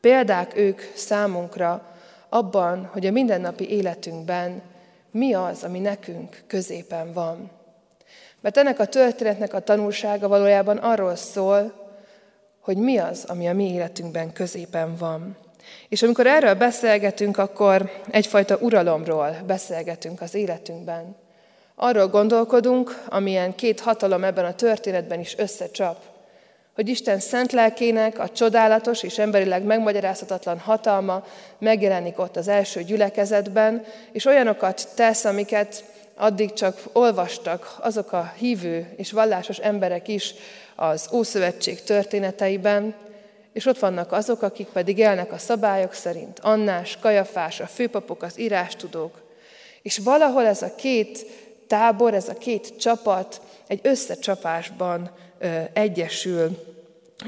Példák 0.00 0.56
ők 0.56 0.80
számunkra 0.94 1.91
abban, 2.32 2.88
hogy 2.92 3.06
a 3.06 3.10
mindennapi 3.10 3.70
életünkben 3.70 4.62
mi 5.10 5.34
az, 5.34 5.64
ami 5.64 5.78
nekünk 5.78 6.42
középen 6.46 7.12
van. 7.12 7.50
Mert 8.40 8.56
ennek 8.56 8.78
a 8.78 8.86
történetnek 8.86 9.54
a 9.54 9.60
tanulsága 9.60 10.28
valójában 10.28 10.76
arról 10.76 11.16
szól, 11.16 11.72
hogy 12.60 12.76
mi 12.76 12.98
az, 12.98 13.24
ami 13.28 13.48
a 13.48 13.54
mi 13.54 13.72
életünkben 13.72 14.32
középen 14.32 14.96
van. 14.96 15.36
És 15.88 16.02
amikor 16.02 16.26
erről 16.26 16.54
beszélgetünk, 16.54 17.38
akkor 17.38 17.90
egyfajta 18.10 18.56
uralomról 18.56 19.36
beszélgetünk 19.46 20.20
az 20.20 20.34
életünkben. 20.34 21.16
Arról 21.74 22.08
gondolkodunk, 22.08 23.04
amilyen 23.08 23.54
két 23.54 23.80
hatalom 23.80 24.24
ebben 24.24 24.44
a 24.44 24.54
történetben 24.54 25.20
is 25.20 25.38
összecsap. 25.38 26.11
Hogy 26.74 26.88
Isten 26.88 27.20
szent 27.20 27.52
lelkének 27.52 28.18
a 28.18 28.28
csodálatos 28.28 29.02
és 29.02 29.18
emberileg 29.18 29.62
megmagyarázhatatlan 29.62 30.58
hatalma 30.58 31.24
megjelenik 31.58 32.18
ott 32.18 32.36
az 32.36 32.48
első 32.48 32.82
gyülekezetben, 32.82 33.84
és 34.12 34.24
olyanokat 34.24 34.88
tesz, 34.94 35.24
amiket 35.24 35.84
addig 36.16 36.52
csak 36.52 36.82
olvastak 36.92 37.76
azok 37.80 38.12
a 38.12 38.32
hívő 38.36 38.92
és 38.96 39.12
vallásos 39.12 39.58
emberek 39.58 40.08
is 40.08 40.34
az 40.76 41.08
Ószövetség 41.12 41.82
történeteiben, 41.82 42.94
és 43.52 43.66
ott 43.66 43.78
vannak 43.78 44.12
azok, 44.12 44.42
akik 44.42 44.66
pedig 44.66 44.98
élnek 44.98 45.32
a 45.32 45.38
szabályok 45.38 45.92
szerint, 45.92 46.38
Annás, 46.42 46.98
Kajafás, 47.00 47.60
a 47.60 47.66
főpapok, 47.66 48.22
az 48.22 48.40
írástudók. 48.40 49.22
És 49.82 49.98
valahol 49.98 50.46
ez 50.46 50.62
a 50.62 50.74
két 50.74 51.26
tábor, 51.66 52.14
ez 52.14 52.28
a 52.28 52.34
két 52.34 52.78
csapat 52.78 53.40
egy 53.66 53.80
összecsapásban 53.82 55.10
egyesül 55.72 56.70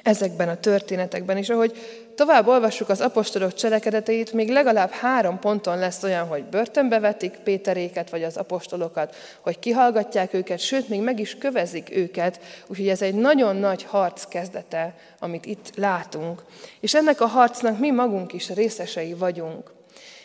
ezekben 0.03 0.49
a 0.49 0.61
történetekben. 0.61 1.37
És 1.37 1.49
ahogy 1.49 1.73
tovább 2.15 2.47
olvassuk 2.47 2.89
az 2.89 3.01
apostolok 3.01 3.55
cselekedeteit, 3.55 4.33
még 4.33 4.51
legalább 4.51 4.91
három 4.91 5.39
ponton 5.39 5.79
lesz 5.79 6.03
olyan, 6.03 6.27
hogy 6.27 6.45
börtönbe 6.45 6.99
vetik 6.99 7.39
Péteréket 7.45 8.11
vagy 8.11 8.23
az 8.23 8.37
apostolokat, 8.37 9.17
hogy 9.41 9.59
kihallgatják 9.59 10.35
őket, 10.35 10.59
sőt, 10.59 10.89
még 10.89 11.01
meg 11.01 11.21
is 11.21 11.39
kövezik 11.39 11.97
őket, 11.97 12.41
úgyhogy 12.67 12.89
ez 12.89 13.03
egy 13.03 13.15
nagyon 13.15 13.57
nagy 13.57 13.83
harc 13.83 14.25
kezdete, 14.25 14.95
amit 15.19 15.47
itt 15.47 15.71
látunk. 15.77 16.43
És 16.81 16.95
ennek 16.95 17.21
a 17.21 17.27
harcnak 17.27 17.79
mi 17.79 17.91
magunk 17.91 18.33
is 18.33 18.51
részesei 18.51 19.15
vagyunk. 19.15 19.73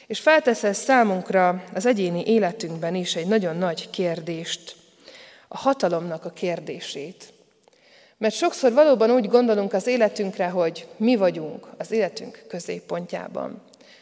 És 0.08 0.20
feltesz 0.20 0.64
ez 0.64 0.78
számunkra 0.78 1.64
az 1.74 1.86
egyéni 1.86 2.24
életünkben 2.26 2.96
is 2.96 3.16
egy 3.16 3.28
nagyon 3.28 3.58
nagy 3.58 3.90
kérdést, 3.90 4.76
a 5.48 5.58
hatalomnak 5.58 6.26
a 6.26 6.30
kérdését. 6.30 7.34
Mert 8.20 8.36
sokszor 8.36 8.74
valóban 8.74 9.12
úgy 9.12 9.28
gondolunk 9.28 9.74
az 9.74 9.88
életünkre, 9.88 10.48
hogy 10.48 10.88
mi 10.98 11.16
vagyunk 11.16 11.68
az 11.78 11.92
életünk 11.92 12.44
középpontjában. 12.48 13.62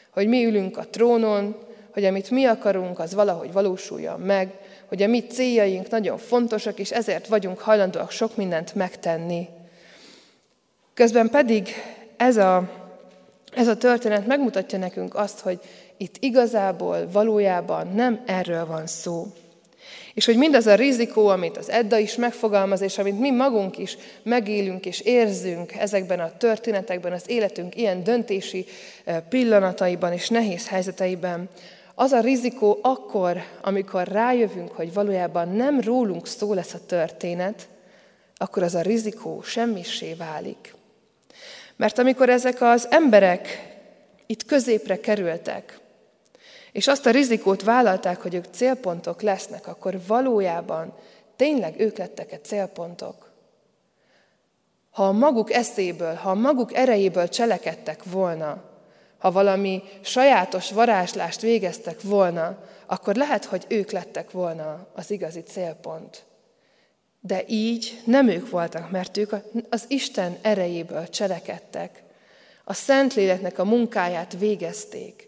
Hogy 0.10 0.28
mi 0.28 0.46
ülünk 0.46 0.78
a 0.78 0.88
trónon, 0.88 1.56
hogy 1.94 2.06
amit 2.06 2.30
mi 2.30 2.46
akarunk, 2.46 3.00
az 3.00 3.14
valahogy 3.14 3.52
valósuljon 3.52 4.20
meg, 4.20 4.54
hogy 4.88 5.02
a 5.04 5.08
mi 5.08 5.20
céljaink 5.20 5.90
nagyon 5.90 6.18
fontosak, 6.18 6.80
és 6.80 6.92
ezért 6.92 7.28
vagyunk 7.28 7.60
hajlandóak 7.60 8.12
sok 8.12 8.36
mindent 8.36 8.76
megtenni. 8.76 9.48
Közben 10.94 11.30
pedig 11.30 11.70
ez 12.18 12.38
a, 12.38 12.70
ez 13.54 13.68
a 13.68 13.78
történet 13.78 14.28
megmutatja 14.28 14.78
nekünk 14.78 15.16
azt, 15.16 15.40
hogy 15.40 15.60
itt 15.98 16.16
igazából, 16.20 17.08
valójában 17.12 17.88
nem 17.88 18.24
erről 18.26 18.66
van 18.66 18.88
szó. 18.88 19.28
És 20.18 20.26
hogy 20.26 20.38
mindaz 20.38 20.68
a 20.68 20.76
rizikó, 20.76 21.28
amit 21.28 21.58
az 21.58 21.70
Edda 21.70 21.98
is 21.98 22.16
megfogalmaz, 22.16 22.82
és 22.82 22.98
amit 22.98 23.20
mi 23.20 23.32
magunk 23.32 23.78
is 23.78 23.98
megélünk 24.24 24.86
és 24.86 25.00
érzünk 25.00 25.74
ezekben 25.74 26.20
a 26.20 26.38
történetekben, 26.38 27.12
az 27.12 27.24
életünk 27.26 27.76
ilyen 27.76 28.04
döntési 28.04 28.66
pillanataiban 29.30 30.14
és 30.14 30.30
nehéz 30.30 30.68
helyzeteiben, 30.68 31.50
az 31.96 32.12
a 32.12 32.20
rizikó 32.20 32.80
akkor, 32.82 33.38
amikor 33.62 34.08
rájövünk, 34.08 34.72
hogy 34.72 34.94
valójában 34.94 35.50
nem 35.50 35.82
rólunk 35.82 36.28
szó 36.28 36.54
lesz 36.54 36.74
a 36.74 36.86
történet, 36.86 37.68
akkor 38.36 38.64
az 38.64 38.76
a 38.76 38.82
rizikó 38.82 39.42
semmisé 39.42 40.14
válik. 40.14 40.74
Mert 41.76 42.00
amikor 42.00 42.30
ezek 42.30 42.62
az 42.62 42.88
emberek 42.90 43.76
itt 44.26 44.46
középre 44.46 45.00
kerültek, 45.00 45.80
és 46.78 46.88
azt 46.88 47.06
a 47.06 47.12
rizikót 47.12 47.64
vállalták, 47.64 48.22
hogy 48.22 48.34
ők 48.34 48.46
célpontok 48.52 49.22
lesznek, 49.22 49.68
akkor 49.68 50.00
valójában 50.08 50.94
tényleg 51.36 51.80
ők 51.80 51.98
lettek-e 51.98 52.38
célpontok? 52.38 53.32
Ha 54.92 55.08
a 55.08 55.12
maguk 55.12 55.54
eszéből, 55.54 56.14
ha 56.14 56.30
a 56.30 56.34
maguk 56.34 56.76
erejéből 56.76 57.28
cselekedtek 57.28 58.04
volna, 58.04 58.64
ha 59.18 59.32
valami 59.32 59.84
sajátos 60.02 60.72
varázslást 60.72 61.42
végeztek 61.42 62.02
volna, 62.02 62.58
akkor 62.86 63.16
lehet, 63.16 63.46
hogy 63.46 63.66
ők 63.68 63.92
lettek 63.92 64.32
volna 64.32 64.88
az 64.94 65.12
igazi 65.12 65.42
célpont. 65.42 66.26
De 67.20 67.44
így 67.48 68.02
nem 68.06 68.28
ők 68.28 68.50
voltak, 68.50 68.92
mert 68.92 69.18
ők 69.18 69.32
az 69.70 69.86
Isten 69.88 70.38
erejéből 70.42 71.08
cselekedtek. 71.10 72.04
A 72.64 72.74
Szentléleknek 72.74 73.60
a 73.60 73.66
munkáját 73.66 74.36
végezték. 74.40 75.27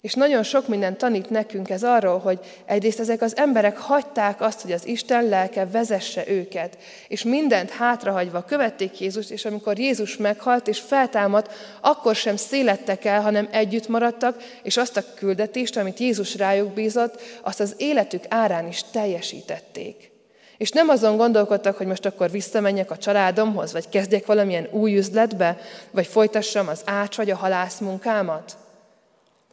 És 0.00 0.14
nagyon 0.14 0.42
sok 0.42 0.68
minden 0.68 0.98
tanít 0.98 1.30
nekünk 1.30 1.70
ez 1.70 1.82
arról, 1.82 2.18
hogy 2.18 2.38
egyrészt 2.64 3.00
ezek 3.00 3.22
az 3.22 3.36
emberek 3.36 3.78
hagyták 3.78 4.40
azt, 4.40 4.60
hogy 4.62 4.72
az 4.72 4.86
Isten 4.86 5.24
lelke 5.24 5.66
vezesse 5.66 6.24
őket, 6.28 6.78
és 7.08 7.22
mindent 7.22 7.70
hátrahagyva 7.70 8.42
követték 8.42 9.00
Jézust, 9.00 9.30
és 9.30 9.44
amikor 9.44 9.78
Jézus 9.78 10.16
meghalt 10.16 10.68
és 10.68 10.80
feltámadt, 10.80 11.52
akkor 11.80 12.14
sem 12.14 12.36
szélettek 12.36 13.04
el, 13.04 13.22
hanem 13.22 13.48
együtt 13.50 13.88
maradtak, 13.88 14.42
és 14.62 14.76
azt 14.76 14.96
a 14.96 15.04
küldetést, 15.14 15.76
amit 15.76 15.98
Jézus 15.98 16.36
rájuk 16.36 16.72
bízott, 16.72 17.20
azt 17.42 17.60
az 17.60 17.74
életük 17.76 18.24
árán 18.28 18.68
is 18.68 18.82
teljesítették. 18.90 20.10
És 20.56 20.70
nem 20.70 20.88
azon 20.88 21.16
gondolkodtak, 21.16 21.76
hogy 21.76 21.86
most 21.86 22.06
akkor 22.06 22.30
visszamenjek 22.30 22.90
a 22.90 22.96
családomhoz, 22.96 23.72
vagy 23.72 23.88
kezdjek 23.88 24.26
valamilyen 24.26 24.68
új 24.70 24.96
üzletbe, 24.96 25.58
vagy 25.90 26.06
folytassam 26.06 26.68
az 26.68 26.82
ács 26.84 27.16
vagy 27.16 27.30
a 27.30 27.36
halász 27.36 27.78
munkámat, 27.78 28.56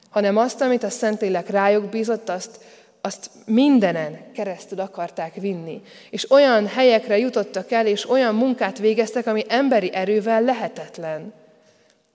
hanem 0.10 0.38
azt, 0.38 0.62
amit 0.62 0.84
a 0.84 0.90
Szentlélek 0.90 1.50
rájuk 1.50 1.86
bízott, 1.86 2.30
azt, 2.30 2.60
azt 3.02 3.30
mindenen 3.46 4.32
keresztül 4.34 4.80
akarták 4.80 5.34
vinni. 5.36 5.82
És 6.10 6.32
olyan 6.32 6.68
helyekre 6.68 7.18
jutottak 7.18 7.72
el, 7.72 7.88
és 7.88 8.10
olyan 8.10 8.36
munkát 8.36 8.78
végeztek, 8.78 9.28
ami 9.28 9.44
emberi 9.48 9.94
erővel 9.94 10.42
lehetetlen. 10.42 11.34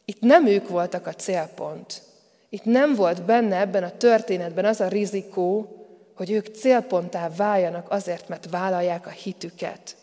Itt 0.05 0.21
nem 0.21 0.47
ők 0.47 0.69
voltak 0.69 1.07
a 1.07 1.13
célpont. 1.13 2.03
Itt 2.49 2.65
nem 2.65 2.95
volt 2.95 3.23
benne 3.23 3.61
ebben 3.61 3.83
a 3.83 3.97
történetben 3.97 4.65
az 4.65 4.81
a 4.81 4.89
rizikó, 4.89 5.77
hogy 6.15 6.31
ők 6.31 6.47
célponttá 6.47 7.31
váljanak 7.37 7.91
azért, 7.91 8.29
mert 8.29 8.51
vállalják 8.51 9.07
a 9.07 9.11
hitüket. 9.11 9.97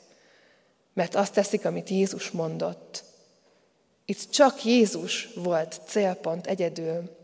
Mert 0.93 1.15
azt 1.15 1.33
teszik, 1.33 1.65
amit 1.65 1.89
Jézus 1.89 2.31
mondott. 2.31 3.03
Itt 4.05 4.29
csak 4.29 4.63
Jézus 4.63 5.29
volt 5.35 5.81
célpont 5.85 6.47
egyedül. 6.47 7.17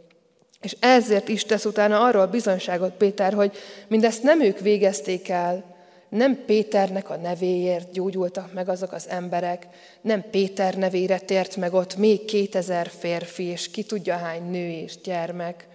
És 0.65 0.75
ezért 0.79 1.27
is 1.27 1.43
tesz 1.43 1.65
utána 1.65 2.03
arról 2.03 2.25
bizonyságot 2.25 2.91
Péter, 2.91 3.33
hogy 3.33 3.57
mindezt 3.87 4.23
nem 4.23 4.41
ők 4.41 4.59
végezték 4.59 5.29
el, 5.29 5.75
nem 6.09 6.45
Péternek 6.45 7.09
a 7.09 7.15
nevéért 7.15 7.91
gyógyultak 7.91 8.53
meg 8.53 8.69
azok 8.69 8.91
az 8.91 9.07
emberek, 9.09 9.67
nem 10.01 10.29
Péter 10.29 10.75
nevére 10.75 11.19
tért 11.19 11.55
meg 11.55 11.73
ott 11.73 11.95
még 11.95 12.25
kétezer 12.25 12.87
férfi, 12.87 13.43
és 13.43 13.71
ki 13.71 13.83
tudja 13.83 14.15
hány 14.15 14.49
nő 14.49 14.69
és 14.69 15.01
gyermek, 15.03 15.67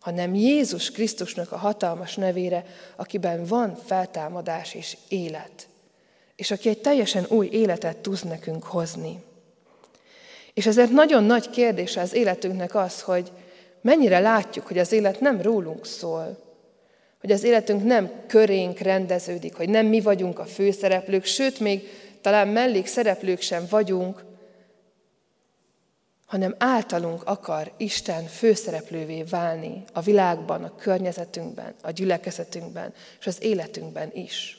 hanem 0.00 0.34
Jézus 0.34 0.90
Krisztusnak 0.90 1.52
a 1.52 1.56
hatalmas 1.56 2.14
nevére, 2.14 2.64
akiben 2.96 3.44
van 3.44 3.76
feltámadás 3.86 4.74
és 4.74 4.96
élet, 5.08 5.68
és 6.36 6.50
aki 6.50 6.68
egy 6.68 6.80
teljesen 6.80 7.26
új 7.28 7.48
életet 7.52 7.96
tud 7.96 8.18
nekünk 8.24 8.64
hozni. 8.64 9.22
És 10.54 10.66
ezért 10.66 10.90
nagyon 10.90 11.24
nagy 11.24 11.50
kérdése 11.50 12.00
az 12.00 12.14
életünknek 12.14 12.74
az, 12.74 13.00
hogy 13.00 13.32
Mennyire 13.86 14.18
látjuk, 14.18 14.66
hogy 14.66 14.78
az 14.78 14.92
élet 14.92 15.20
nem 15.20 15.40
rólunk 15.40 15.86
szól, 15.86 16.38
hogy 17.20 17.32
az 17.32 17.42
életünk 17.42 17.84
nem 17.84 18.10
körénk 18.26 18.78
rendeződik, 18.78 19.54
hogy 19.54 19.68
nem 19.68 19.86
mi 19.86 20.00
vagyunk 20.00 20.38
a 20.38 20.44
főszereplők, 20.44 21.24
sőt, 21.24 21.60
még 21.60 21.88
talán 22.20 22.48
mellékszereplők 22.48 23.40
sem 23.40 23.66
vagyunk, 23.70 24.24
hanem 26.26 26.54
általunk 26.58 27.22
akar 27.24 27.72
Isten 27.76 28.24
főszereplővé 28.24 29.22
válni 29.22 29.84
a 29.92 30.00
világban, 30.00 30.64
a 30.64 30.76
környezetünkben, 30.76 31.74
a 31.82 31.90
gyülekezetünkben 31.90 32.94
és 33.20 33.26
az 33.26 33.42
életünkben 33.42 34.10
is. 34.14 34.58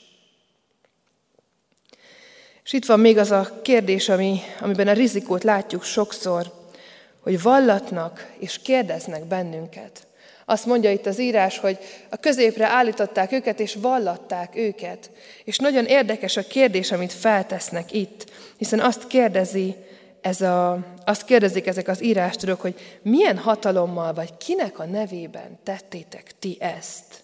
És 2.64 2.72
itt 2.72 2.86
van 2.86 3.00
még 3.00 3.18
az 3.18 3.30
a 3.30 3.60
kérdés, 3.62 4.08
ami, 4.08 4.38
amiben 4.60 4.88
a 4.88 4.92
rizikót 4.92 5.44
látjuk 5.44 5.82
sokszor, 5.82 6.57
hogy 7.28 7.42
vallatnak 7.42 8.26
és 8.38 8.58
kérdeznek 8.58 9.24
bennünket. 9.24 10.06
Azt 10.44 10.66
mondja 10.66 10.90
itt 10.90 11.06
az 11.06 11.18
írás, 11.20 11.58
hogy 11.58 11.78
a 12.10 12.16
középre 12.16 12.66
állították 12.66 13.32
őket, 13.32 13.60
és 13.60 13.74
vallatták 13.74 14.56
őket. 14.56 15.10
És 15.44 15.58
nagyon 15.58 15.84
érdekes 15.84 16.36
a 16.36 16.46
kérdés, 16.46 16.92
amit 16.92 17.12
feltesznek 17.12 17.92
itt, 17.92 18.30
hiszen 18.56 18.80
azt 18.80 19.06
kérdezi, 19.06 19.74
ez 20.20 20.40
a, 20.40 20.78
azt 21.04 21.24
kérdezik 21.24 21.66
ezek 21.66 21.88
az 21.88 22.02
írástudók, 22.02 22.60
hogy 22.60 22.98
milyen 23.02 23.38
hatalommal, 23.38 24.12
vagy 24.12 24.36
kinek 24.36 24.78
a 24.78 24.84
nevében 24.84 25.58
tettétek 25.62 26.32
ti 26.38 26.56
ezt. 26.60 27.22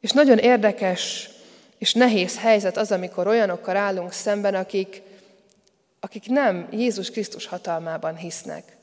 És 0.00 0.10
nagyon 0.10 0.38
érdekes 0.38 1.30
és 1.78 1.94
nehéz 1.94 2.38
helyzet 2.38 2.76
az, 2.76 2.92
amikor 2.92 3.26
olyanokkal 3.26 3.76
állunk 3.76 4.12
szemben, 4.12 4.54
akik, 4.54 5.02
akik 6.00 6.28
nem 6.28 6.68
Jézus 6.70 7.10
Krisztus 7.10 7.46
hatalmában 7.46 8.16
hisznek. 8.16 8.76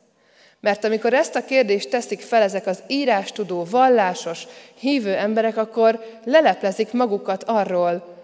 Mert 0.60 0.84
amikor 0.84 1.14
ezt 1.14 1.36
a 1.36 1.46
kérdést 1.46 1.90
teszik 1.90 2.22
fel 2.22 2.42
ezek 2.42 2.68
az 2.68 2.84
írástudó, 2.88 3.64
vallásos, 3.64 4.48
hívő 4.80 5.16
emberek, 5.16 5.58
akkor 5.58 6.20
leleplezik 6.24 6.92
magukat 6.92 7.44
arról, 7.44 8.24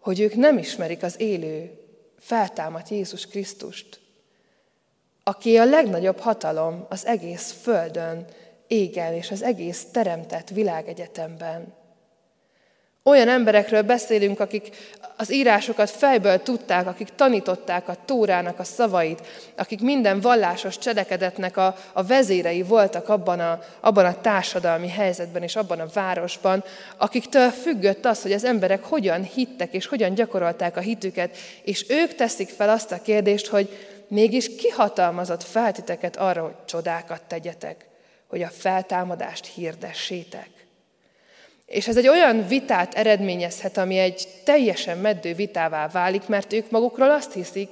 hogy 0.00 0.20
ők 0.20 0.34
nem 0.34 0.58
ismerik 0.58 1.02
az 1.02 1.20
élő, 1.20 1.78
feltámadt 2.18 2.88
Jézus 2.88 3.26
Krisztust, 3.26 4.00
aki 5.22 5.58
a 5.58 5.64
legnagyobb 5.64 6.18
hatalom 6.18 6.86
az 6.88 7.06
egész 7.06 7.54
földön, 7.62 8.26
égen 8.66 9.14
és 9.14 9.30
az 9.30 9.42
egész 9.42 9.86
teremtett 9.92 10.48
világegyetemben. 10.48 11.74
Olyan 13.02 13.28
emberekről 13.28 13.82
beszélünk, 13.82 14.40
akik 14.40 14.70
az 15.16 15.32
írásokat 15.32 15.90
fejből 15.90 16.42
tudták, 16.42 16.86
akik 16.86 17.08
tanították 17.08 17.88
a 17.88 17.96
Tórának 18.04 18.58
a 18.58 18.64
szavait, 18.64 19.26
akik 19.56 19.80
minden 19.80 20.20
vallásos 20.20 20.78
cselekedetnek 20.78 21.56
a, 21.56 21.76
a 21.92 22.02
vezérei 22.02 22.62
voltak 22.62 23.08
abban 23.08 23.40
a, 23.40 23.60
abban 23.80 24.04
a 24.04 24.20
társadalmi 24.20 24.88
helyzetben 24.88 25.42
és 25.42 25.56
abban 25.56 25.80
a 25.80 25.88
városban, 25.94 26.64
akiktől 26.96 27.50
függött 27.50 28.04
az, 28.04 28.22
hogy 28.22 28.32
az 28.32 28.44
emberek 28.44 28.84
hogyan 28.84 29.22
hittek 29.22 29.72
és 29.72 29.86
hogyan 29.86 30.14
gyakorolták 30.14 30.76
a 30.76 30.80
hitüket, 30.80 31.36
és 31.62 31.84
ők 31.88 32.14
teszik 32.14 32.48
fel 32.48 32.68
azt 32.68 32.92
a 32.92 33.02
kérdést, 33.02 33.46
hogy 33.46 33.68
mégis 34.08 34.56
kihatalmazott 34.56 35.42
feltiteket 35.42 36.16
arra, 36.16 36.42
hogy 36.42 36.54
csodákat 36.64 37.22
tegyetek, 37.22 37.86
hogy 38.26 38.42
a 38.42 38.48
feltámadást 38.48 39.46
hirdessétek. 39.46 40.57
És 41.68 41.88
ez 41.88 41.96
egy 41.96 42.08
olyan 42.08 42.46
vitát 42.46 42.94
eredményezhet, 42.94 43.76
ami 43.76 43.98
egy 43.98 44.28
teljesen 44.44 44.98
meddő 44.98 45.34
vitává 45.34 45.88
válik, 45.88 46.26
mert 46.26 46.52
ők 46.52 46.70
magukról 46.70 47.10
azt 47.10 47.32
hiszik, 47.32 47.68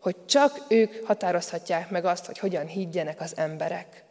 hogy 0.00 0.16
csak 0.26 0.60
ők 0.68 1.06
határozhatják 1.06 1.90
meg 1.90 2.04
azt, 2.04 2.26
hogy 2.26 2.38
hogyan 2.38 2.66
higgyenek 2.66 3.20
az 3.20 3.32
emberek. 3.36 4.04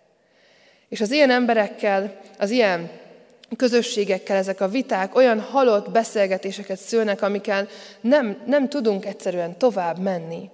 És 0.89 1.01
az 1.01 1.11
ilyen 1.11 1.29
emberekkel, 1.29 2.19
az 2.39 2.49
ilyen 2.49 2.89
közösségekkel 3.57 4.37
ezek 4.37 4.61
a 4.61 4.67
viták 4.67 5.15
olyan 5.15 5.39
halott 5.39 5.91
beszélgetéseket 5.91 6.79
szülnek, 6.79 7.21
amikkel 7.21 7.67
nem, 8.01 8.43
nem 8.45 8.69
tudunk 8.69 9.05
egyszerűen 9.05 9.57
tovább 9.57 9.99
menni 9.99 10.49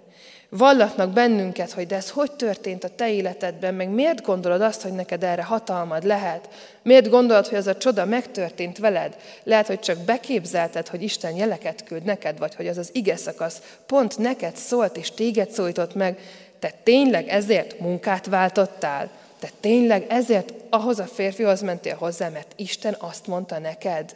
vallatnak 0.58 1.10
bennünket, 1.10 1.72
hogy 1.72 1.88
de 1.88 1.96
ez 1.96 2.10
hogy 2.10 2.32
történt 2.32 2.84
a 2.84 2.96
te 2.96 3.12
életedben, 3.12 3.74
meg 3.74 3.90
miért 3.90 4.22
gondolod 4.22 4.62
azt, 4.62 4.82
hogy 4.82 4.92
neked 4.92 5.24
erre 5.24 5.44
hatalmad 5.44 6.04
lehet? 6.04 6.50
Miért 6.84 7.10
gondolod, 7.10 7.48
hogy 7.48 7.58
ez 7.58 7.68
a 7.68 7.78
csoda 7.78 8.06
megtörtént 8.06 8.78
veled? 8.78 9.18
Lehet, 9.44 9.68
hogy 9.68 9.80
csak 9.80 9.98
beképzelted, 9.98 10.88
hogy 10.88 11.04
Isten 11.04 11.36
jeleket 11.36 11.84
küld 11.84 12.04
neked, 12.04 12.38
vagy 12.38 12.56
hogy 12.56 12.68
az 12.68 12.78
az 12.78 12.90
ige 12.94 13.16
szakasz 13.16 13.62
pont 13.86 14.18
neked 14.18 14.56
szólt, 14.56 14.98
és 14.98 15.12
téged 15.12 15.52
szólított 15.52 15.96
meg. 15.96 16.20
Te 16.60 16.72
tényleg 16.84 17.28
ezért 17.28 17.80
munkát 17.80 18.26
váltottál? 18.26 19.10
Te 19.40 19.50
tényleg 19.60 20.06
ezért 20.10 20.54
ahhoz 20.70 21.00
a 21.00 21.06
férfihoz 21.06 21.62
mentél 21.62 21.96
hozzá, 21.96 22.30
mert 22.30 22.54
Isten 22.56 22.96
azt 23.00 23.28
mondta 23.28 23.60
neked? 23.60 24.16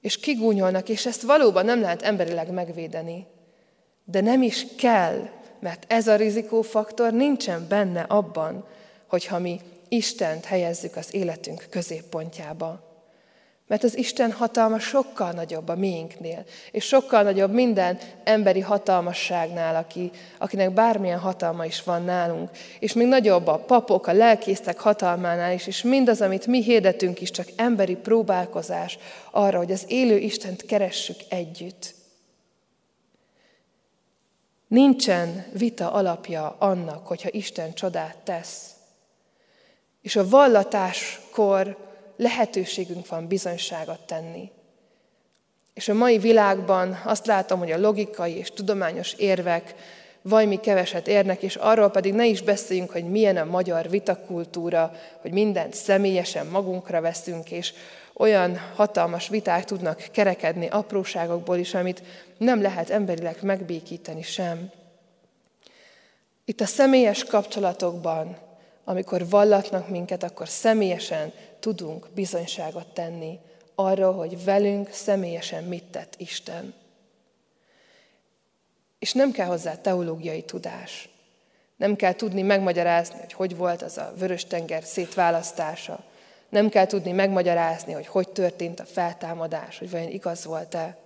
És 0.00 0.20
kigúnyolnak, 0.20 0.88
és 0.88 1.06
ezt 1.06 1.22
valóban 1.22 1.64
nem 1.64 1.80
lehet 1.80 2.02
emberileg 2.02 2.50
megvédeni. 2.50 3.26
De 4.08 4.20
nem 4.20 4.42
is 4.42 4.66
kell, 4.76 5.28
mert 5.60 5.84
ez 5.88 6.08
a 6.08 6.16
rizikófaktor 6.16 7.12
nincsen 7.12 7.66
benne 7.68 8.00
abban, 8.00 8.64
hogyha 9.06 9.38
mi 9.38 9.60
Istent 9.88 10.44
helyezzük 10.44 10.96
az 10.96 11.14
életünk 11.14 11.66
középpontjába. 11.70 12.84
Mert 13.66 13.84
az 13.84 13.96
Isten 13.96 14.32
hatalma 14.32 14.78
sokkal 14.78 15.30
nagyobb 15.30 15.68
a 15.68 15.76
miénknél, 15.76 16.44
és 16.70 16.84
sokkal 16.84 17.22
nagyobb 17.22 17.52
minden 17.52 17.98
emberi 18.24 18.60
hatalmasságnál, 18.60 19.76
aki, 19.76 20.10
akinek 20.38 20.72
bármilyen 20.72 21.18
hatalma 21.18 21.64
is 21.64 21.82
van 21.82 22.04
nálunk. 22.04 22.50
És 22.78 22.92
még 22.92 23.06
nagyobb 23.06 23.46
a 23.46 23.58
papok, 23.58 24.06
a 24.06 24.12
lelkésztek 24.12 24.80
hatalmánál 24.80 25.52
is, 25.52 25.66
és 25.66 25.82
mindaz, 25.82 26.20
amit 26.20 26.46
mi 26.46 26.62
hirdetünk 26.62 27.20
is, 27.20 27.30
csak 27.30 27.48
emberi 27.56 27.96
próbálkozás 27.96 28.98
arra, 29.30 29.58
hogy 29.58 29.72
az 29.72 29.84
élő 29.88 30.18
Istent 30.18 30.66
keressük 30.66 31.18
együtt. 31.28 31.95
Nincsen 34.68 35.46
vita 35.52 35.92
alapja 35.92 36.56
annak, 36.58 37.06
hogyha 37.06 37.28
Isten 37.32 37.74
csodát 37.74 38.16
tesz. 38.16 38.70
És 40.02 40.16
a 40.16 40.28
vallatáskor 40.28 41.76
lehetőségünk 42.16 43.08
van 43.08 43.26
bizonyságot 43.26 44.00
tenni. 44.00 44.50
És 45.74 45.88
a 45.88 45.94
mai 45.94 46.18
világban 46.18 47.00
azt 47.04 47.26
látom, 47.26 47.58
hogy 47.58 47.70
a 47.70 47.78
logikai 47.78 48.36
és 48.36 48.50
tudományos 48.50 49.12
érvek 49.12 49.74
vajmi 50.22 50.60
keveset 50.60 51.08
érnek, 51.08 51.42
és 51.42 51.56
arról 51.56 51.90
pedig 51.90 52.14
ne 52.14 52.26
is 52.26 52.42
beszéljünk, 52.42 52.90
hogy 52.90 53.10
milyen 53.10 53.36
a 53.36 53.44
magyar 53.44 53.90
vitakultúra, 53.90 54.92
hogy 55.20 55.32
mindent 55.32 55.74
személyesen 55.74 56.46
magunkra 56.46 57.00
veszünk, 57.00 57.50
és 57.50 57.72
olyan 58.16 58.58
hatalmas 58.74 59.28
viták 59.28 59.64
tudnak 59.64 60.08
kerekedni 60.12 60.68
apróságokból 60.68 61.56
is, 61.56 61.74
amit 61.74 62.02
nem 62.38 62.62
lehet 62.62 62.90
emberileg 62.90 63.36
megbékíteni 63.42 64.22
sem. 64.22 64.70
Itt 66.44 66.60
a 66.60 66.66
személyes 66.66 67.24
kapcsolatokban, 67.24 68.36
amikor 68.84 69.28
vallatnak 69.28 69.88
minket, 69.88 70.22
akkor 70.22 70.48
személyesen 70.48 71.32
tudunk 71.60 72.08
bizonyságot 72.14 72.86
tenni 72.86 73.38
arról, 73.74 74.12
hogy 74.12 74.44
velünk 74.44 74.88
személyesen 74.92 75.64
mit 75.64 75.84
tett 75.84 76.14
Isten. 76.16 76.74
És 78.98 79.12
nem 79.12 79.30
kell 79.30 79.46
hozzá 79.46 79.80
teológiai 79.80 80.42
tudás. 80.42 81.08
Nem 81.76 81.96
kell 81.96 82.12
tudni 82.12 82.42
megmagyarázni, 82.42 83.18
hogy 83.18 83.32
hogy 83.32 83.56
volt 83.56 83.82
az 83.82 83.98
a 83.98 84.12
vörös-tenger 84.18 84.84
szétválasztása, 84.84 86.04
nem 86.48 86.68
kell 86.68 86.86
tudni 86.86 87.12
megmagyarázni, 87.12 87.92
hogy 87.92 88.06
hogy 88.06 88.28
történt 88.28 88.80
a 88.80 88.84
feltámadás, 88.84 89.78
hogy 89.78 89.90
vajon 89.90 90.10
igaz 90.10 90.44
volt-e. 90.44 90.96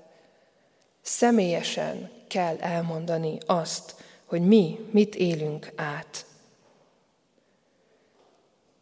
Személyesen 1.02 2.10
kell 2.28 2.56
elmondani 2.60 3.38
azt, 3.46 3.94
hogy 4.24 4.46
mi 4.46 4.88
mit 4.90 5.14
élünk 5.14 5.72
át. 5.76 6.26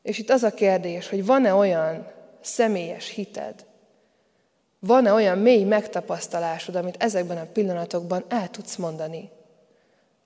És 0.02 0.18
itt 0.18 0.30
az 0.30 0.42
a 0.42 0.54
kérdés, 0.54 1.08
hogy 1.08 1.26
van-e 1.26 1.54
olyan 1.54 2.06
személyes 2.40 3.08
hited, 3.08 3.66
van-e 4.78 5.12
olyan 5.12 5.38
mély 5.38 5.64
megtapasztalásod, 5.64 6.74
amit 6.74 7.02
ezekben 7.02 7.36
a 7.36 7.46
pillanatokban 7.52 8.24
el 8.28 8.50
tudsz 8.50 8.76
mondani, 8.76 9.30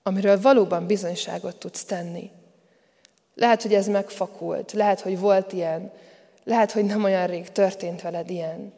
amiről 0.03 0.41
valóban 0.41 0.87
bizonyságot 0.87 1.55
tudsz 1.55 1.83
tenni. 1.83 2.31
Lehet, 3.35 3.61
hogy 3.61 3.73
ez 3.73 3.87
megfakult, 3.87 4.71
lehet, 4.71 5.01
hogy 5.01 5.19
volt 5.19 5.53
ilyen 5.53 5.91
lehet, 6.43 6.71
hogy 6.71 6.85
nem 6.85 7.03
olyan 7.03 7.27
rég 7.27 7.49
történt 7.51 8.01
veled 8.01 8.29
ilyen. 8.29 8.73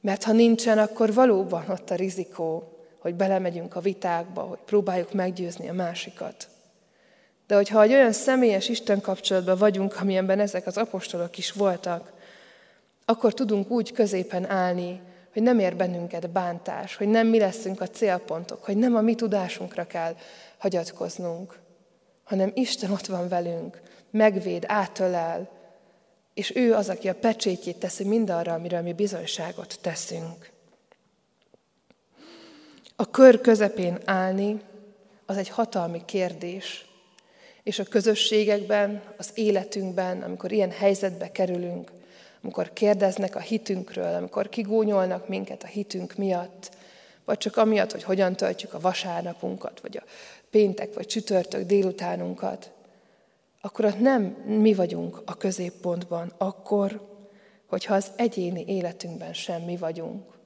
Mert 0.00 0.24
ha 0.24 0.32
nincsen, 0.32 0.78
akkor 0.78 1.14
valóban 1.14 1.64
ott 1.68 1.90
a 1.90 1.94
rizikó, 1.94 2.78
hogy 2.98 3.14
belemegyünk 3.14 3.76
a 3.76 3.80
vitákba, 3.80 4.40
hogy 4.40 4.58
próbáljuk 4.64 5.12
meggyőzni 5.12 5.68
a 5.68 5.72
másikat. 5.72 6.48
De 7.46 7.54
hogyha 7.54 7.82
egy 7.82 7.92
olyan 7.92 8.12
személyes 8.12 8.68
Isten 8.68 9.00
kapcsolatban 9.00 9.58
vagyunk, 9.58 10.00
amilyenben 10.00 10.40
ezek 10.40 10.66
az 10.66 10.76
apostolok 10.76 11.38
is 11.38 11.52
voltak, 11.52 12.12
akkor 13.04 13.34
tudunk 13.34 13.70
úgy 13.70 13.92
középen 13.92 14.50
állni, 14.50 15.00
hogy 15.32 15.42
nem 15.42 15.58
ér 15.58 15.76
bennünket 15.76 16.30
bántás, 16.30 16.96
hogy 16.96 17.08
nem 17.08 17.26
mi 17.26 17.38
leszünk 17.38 17.80
a 17.80 17.88
célpontok, 17.88 18.64
hogy 18.64 18.76
nem 18.76 18.96
a 18.96 19.00
mi 19.00 19.14
tudásunkra 19.14 19.86
kell 19.86 20.14
hagyatkoznunk, 20.58 21.58
hanem 22.24 22.50
Isten 22.54 22.90
ott 22.90 23.06
van 23.06 23.28
velünk, 23.28 23.80
megvéd, 24.10 24.64
átölel, 24.66 25.59
és 26.40 26.52
ő 26.54 26.74
az, 26.74 26.88
aki 26.88 27.08
a 27.08 27.14
pecsétjét 27.14 27.76
teszi 27.76 28.04
mindarra, 28.04 28.52
amire 28.52 28.80
mi 28.80 28.92
bizonyságot 28.92 29.78
teszünk. 29.80 30.50
A 32.96 33.10
kör 33.10 33.40
közepén 33.40 33.98
állni 34.04 34.60
az 35.26 35.36
egy 35.36 35.48
hatalmi 35.48 36.02
kérdés, 36.04 36.86
és 37.62 37.78
a 37.78 37.84
közösségekben, 37.84 39.02
az 39.16 39.30
életünkben, 39.34 40.22
amikor 40.22 40.52
ilyen 40.52 40.70
helyzetbe 40.70 41.32
kerülünk, 41.32 41.90
amikor 42.42 42.72
kérdeznek 42.72 43.36
a 43.36 43.40
hitünkről, 43.40 44.14
amikor 44.14 44.48
kigúnyolnak 44.48 45.28
minket 45.28 45.62
a 45.62 45.66
hitünk 45.66 46.14
miatt, 46.14 46.70
vagy 47.24 47.38
csak 47.38 47.56
amiatt, 47.56 47.92
hogy 47.92 48.02
hogyan 48.02 48.36
töltjük 48.36 48.74
a 48.74 48.80
vasárnapunkat, 48.80 49.80
vagy 49.80 49.96
a 49.96 50.04
péntek 50.50 50.94
vagy 50.94 51.06
csütörtök 51.06 51.66
délutánunkat, 51.66 52.70
akkor 53.60 53.84
ott 53.84 54.00
nem 54.00 54.22
mi 54.46 54.74
vagyunk 54.74 55.22
a 55.24 55.34
középpontban, 55.34 56.32
akkor, 56.38 57.08
hogyha 57.66 57.94
az 57.94 58.10
egyéni 58.16 58.64
életünkben 58.66 59.32
sem 59.32 59.62
mi 59.62 59.76
vagyunk. 59.76 60.38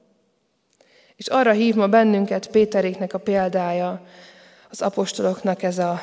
És 1.15 1.27
arra 1.27 1.51
hív 1.51 1.75
ma 1.75 1.87
bennünket 1.87 2.47
Péteréknek 2.47 3.13
a 3.13 3.17
példája, 3.17 4.01
az 4.69 4.81
apostoloknak 4.81 5.63
ez 5.63 5.77
a, 5.77 6.01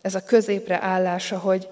ez 0.00 0.14
a 0.14 0.24
középre 0.24 0.82
állása, 0.82 1.38
hogy, 1.38 1.68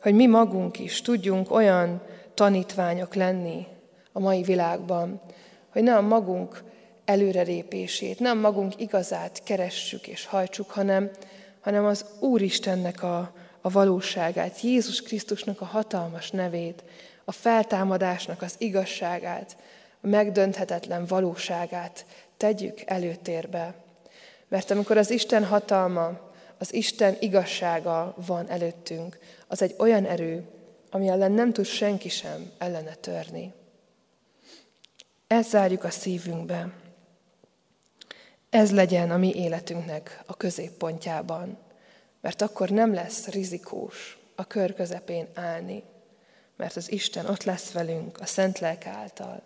hogy 0.00 0.14
mi 0.14 0.26
magunk 0.26 0.78
is 0.78 1.02
tudjunk 1.02 1.50
olyan 1.50 2.02
tanítványok 2.34 3.14
lenni 3.14 3.66
a 4.12 4.20
mai 4.20 4.42
világban, 4.42 5.20
hogy 5.72 5.82
nem 5.82 6.04
magunk 6.04 6.62
előrelépését, 7.04 8.20
nem 8.20 8.38
magunk 8.38 8.80
igazát 8.80 9.42
keressük 9.42 10.06
és 10.06 10.26
hajtsuk, 10.26 10.70
hanem, 10.70 11.10
hanem 11.60 11.84
az 11.84 12.04
Úristennek 12.20 13.02
a, 13.02 13.32
a 13.68 13.70
valóságát, 13.70 14.60
Jézus 14.60 15.02
Krisztusnak 15.02 15.60
a 15.60 15.64
hatalmas 15.64 16.30
nevét, 16.30 16.82
a 17.24 17.32
feltámadásnak 17.32 18.42
az 18.42 18.54
igazságát, 18.58 19.56
a 20.00 20.06
megdönthetetlen 20.06 21.06
valóságát 21.06 22.04
tegyük 22.36 22.80
előtérbe. 22.84 23.74
Mert 24.48 24.70
amikor 24.70 24.96
az 24.96 25.10
Isten 25.10 25.44
hatalma, 25.44 26.20
az 26.58 26.74
Isten 26.74 27.16
igazsága 27.20 28.14
van 28.26 28.48
előttünk, 28.48 29.18
az 29.46 29.62
egy 29.62 29.74
olyan 29.78 30.04
erő, 30.04 30.44
ami 30.90 31.08
ellen 31.08 31.32
nem 31.32 31.52
tud 31.52 31.66
senki 31.66 32.08
sem 32.08 32.50
ellene 32.58 32.94
törni. 32.94 33.52
Ezt 35.26 35.50
zárjuk 35.50 35.84
a 35.84 35.90
szívünkbe. 35.90 36.72
Ez 38.50 38.72
legyen 38.72 39.10
a 39.10 39.16
mi 39.16 39.34
életünknek 39.34 40.22
a 40.26 40.36
középpontjában, 40.36 41.66
mert 42.20 42.42
akkor 42.42 42.68
nem 42.68 42.94
lesz 42.94 43.26
rizikós 43.26 44.18
a 44.34 44.44
kör 44.44 44.74
közepén 44.74 45.28
állni, 45.34 45.82
mert 46.56 46.76
az 46.76 46.92
Isten 46.92 47.26
ott 47.26 47.42
lesz 47.42 47.72
velünk 47.72 48.20
a 48.20 48.26
Szent 48.26 48.58
Lelke 48.58 48.90
által, 48.90 49.42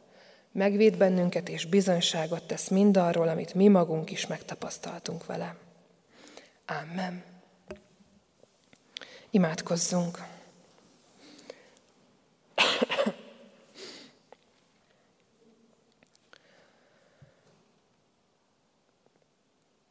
megvéd 0.53 0.97
bennünket 0.97 1.49
és 1.49 1.65
bizonyságot 1.65 2.47
tesz 2.47 2.69
mindarról, 2.69 3.29
amit 3.29 3.55
mi 3.55 3.69
magunk 3.69 4.11
is 4.11 4.27
megtapasztaltunk 4.27 5.27
vele. 5.27 5.57
Amen. 6.67 7.23
Imádkozzunk! 9.31 10.19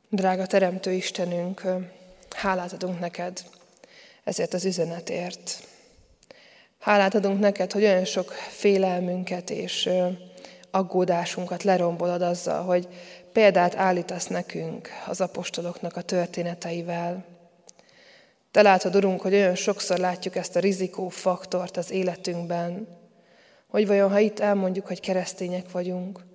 Drága 0.10 0.46
Teremtő 0.46 0.92
Istenünk, 0.92 1.62
hálát 2.34 2.74
adunk 2.74 3.00
neked 3.00 3.44
ezért 4.24 4.54
az 4.54 4.66
üzenetért. 4.66 5.68
Hálát 6.80 7.16
adunk 7.16 7.40
neked, 7.40 7.72
hogy 7.72 7.84
olyan 7.84 8.06
sok 8.06 8.32
félelmünket 8.32 9.50
és 9.50 9.90
aggódásunkat 10.72 11.64
lerombolod 11.64 12.22
azzal, 12.22 12.64
hogy 12.64 12.88
példát 13.34 13.76
állítasz 13.76 14.28
nekünk 14.28 14.90
az 15.08 15.22
apostoloknak 15.22 15.96
a 15.96 16.02
történeteivel. 16.02 17.26
Te 18.52 18.62
látod, 18.62 18.96
Urunk, 18.96 19.22
hogy 19.22 19.34
olyan 19.34 19.56
sokszor 19.56 19.98
látjuk 19.98 20.36
ezt 20.36 20.56
a 20.56 20.60
rizikó 20.60 21.10
faktort 21.10 21.78
az 21.78 21.92
életünkben, 21.92 22.88
hogy 23.68 23.88
vajon, 23.88 24.12
ha 24.12 24.20
itt 24.20 24.40
elmondjuk, 24.40 24.88
hogy 24.88 25.00
keresztények 25.00 25.72
vagyunk, 25.72 26.26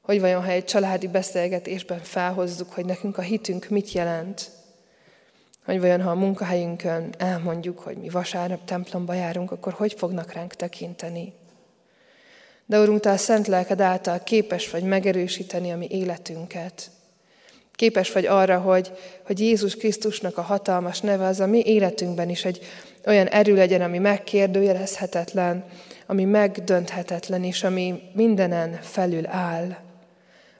hogy 0.00 0.20
vajon, 0.20 0.44
ha 0.44 0.50
egy 0.50 0.64
családi 0.64 1.08
beszélgetésben 1.08 1.98
felhozzuk, 1.98 2.72
hogy 2.72 2.84
nekünk 2.84 3.18
a 3.18 3.22
hitünk 3.22 3.68
mit 3.68 3.92
jelent, 3.92 4.50
hogy 5.64 5.80
vajon, 5.80 6.02
ha 6.02 6.10
a 6.10 6.14
munkahelyünkön 6.14 7.14
elmondjuk, 7.18 7.78
hogy 7.78 7.96
mi 7.96 8.08
vasárnap 8.08 8.64
templomba 8.64 9.14
járunk, 9.14 9.50
akkor 9.50 9.72
hogy 9.72 9.92
fognak 9.92 10.32
ránk 10.32 10.54
tekinteni. 10.54 11.32
De 12.66 12.80
Urunk, 12.80 13.00
Te 13.00 13.10
a 13.10 13.16
Szent 13.16 13.46
Lelked 13.46 13.80
által 13.80 14.22
képes 14.22 14.70
vagy 14.70 14.82
megerősíteni 14.82 15.70
a 15.70 15.76
mi 15.76 15.86
életünket. 15.90 16.90
Képes 17.74 18.12
vagy 18.12 18.26
arra, 18.26 18.58
hogy, 18.58 18.92
hogy 19.26 19.40
Jézus 19.40 19.76
Krisztusnak 19.76 20.38
a 20.38 20.42
hatalmas 20.42 21.00
neve 21.00 21.26
az 21.26 21.40
a 21.40 21.46
mi 21.46 21.62
életünkben 21.64 22.28
is 22.28 22.44
egy 22.44 22.60
olyan 23.06 23.26
erő 23.26 23.54
legyen, 23.54 23.80
ami 23.80 23.98
megkérdőjelezhetetlen, 23.98 25.64
ami 26.06 26.24
megdönthetetlen, 26.24 27.44
és 27.44 27.64
ami 27.64 28.00
mindenen 28.12 28.78
felül 28.82 29.26
áll. 29.26 29.76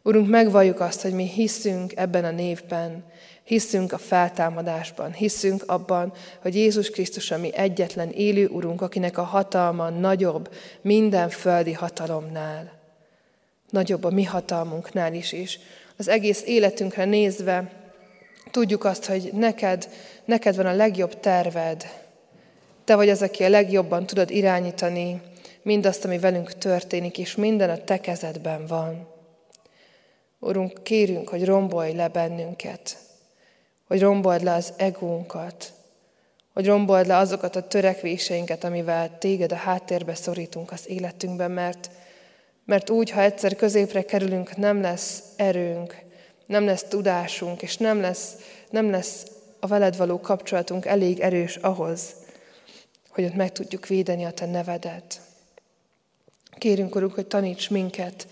Urunk, 0.02 0.28
megvalljuk 0.28 0.80
azt, 0.80 1.02
hogy 1.02 1.12
mi 1.12 1.24
hiszünk 1.26 1.96
ebben 1.96 2.24
a 2.24 2.30
névben, 2.30 3.04
hiszünk 3.44 3.92
a 3.92 3.98
feltámadásban, 3.98 5.12
hiszünk 5.12 5.62
abban, 5.66 6.12
hogy 6.40 6.54
Jézus 6.54 6.90
Krisztus 6.90 7.30
a 7.30 7.38
mi 7.38 7.54
egyetlen 7.54 8.10
élő 8.10 8.46
Urunk, 8.46 8.80
akinek 8.80 9.18
a 9.18 9.22
hatalma 9.22 9.88
nagyobb 9.88 10.54
minden 10.80 11.28
földi 11.28 11.72
hatalomnál. 11.72 12.72
Nagyobb 13.70 14.04
a 14.04 14.10
mi 14.10 14.24
hatalmunknál 14.24 15.14
is 15.14 15.32
is. 15.32 15.58
Az 15.96 16.08
egész 16.08 16.42
életünkre 16.46 17.04
nézve 17.04 17.72
tudjuk 18.50 18.84
azt, 18.84 19.04
hogy 19.04 19.30
neked, 19.32 19.88
neked 20.24 20.56
van 20.56 20.66
a 20.66 20.74
legjobb 20.74 21.20
terved. 21.20 21.86
Te 22.84 22.94
vagy 22.94 23.08
az, 23.08 23.22
aki 23.22 23.44
a 23.44 23.48
legjobban 23.48 24.06
tudod 24.06 24.30
irányítani 24.30 25.20
mindazt, 25.62 26.04
ami 26.04 26.18
velünk 26.18 26.52
történik, 26.52 27.18
és 27.18 27.34
minden 27.34 27.70
a 27.70 27.84
te 27.84 28.00
kezedben 28.00 28.66
van. 28.66 29.11
Urunk, 30.44 30.82
kérünk, 30.82 31.28
hogy 31.28 31.44
rombolj 31.44 31.92
le 31.92 32.08
bennünket, 32.08 32.96
hogy 33.86 34.00
rombold 34.00 34.42
le 34.42 34.52
az 34.52 34.72
egónkat, 34.76 35.72
hogy 36.52 36.66
rombold 36.66 37.06
le 37.06 37.16
azokat 37.16 37.56
a 37.56 37.66
törekvéseinket, 37.66 38.64
amivel 38.64 39.18
téged 39.18 39.52
a 39.52 39.56
háttérbe 39.56 40.14
szorítunk 40.14 40.72
az 40.72 40.88
életünkben, 40.88 41.50
mert, 41.50 41.90
mert 42.64 42.90
úgy, 42.90 43.10
ha 43.10 43.20
egyszer 43.20 43.56
középre 43.56 44.04
kerülünk, 44.04 44.56
nem 44.56 44.80
lesz 44.80 45.22
erőnk, 45.36 45.96
nem 46.46 46.64
lesz 46.64 46.84
tudásunk, 46.88 47.62
és 47.62 47.76
nem 47.76 48.00
lesz, 48.00 48.36
nem 48.70 48.90
lesz 48.90 49.26
a 49.60 49.66
veled 49.66 49.96
való 49.96 50.20
kapcsolatunk 50.20 50.86
elég 50.86 51.20
erős 51.20 51.56
ahhoz, 51.56 52.14
hogy 53.08 53.24
ott 53.24 53.34
meg 53.34 53.52
tudjuk 53.52 53.86
védeni 53.86 54.24
a 54.24 54.32
te 54.32 54.46
nevedet. 54.46 55.20
Kérünk, 56.58 56.94
Urunk, 56.94 57.14
hogy 57.14 57.26
taníts 57.26 57.70
minket 57.70 58.26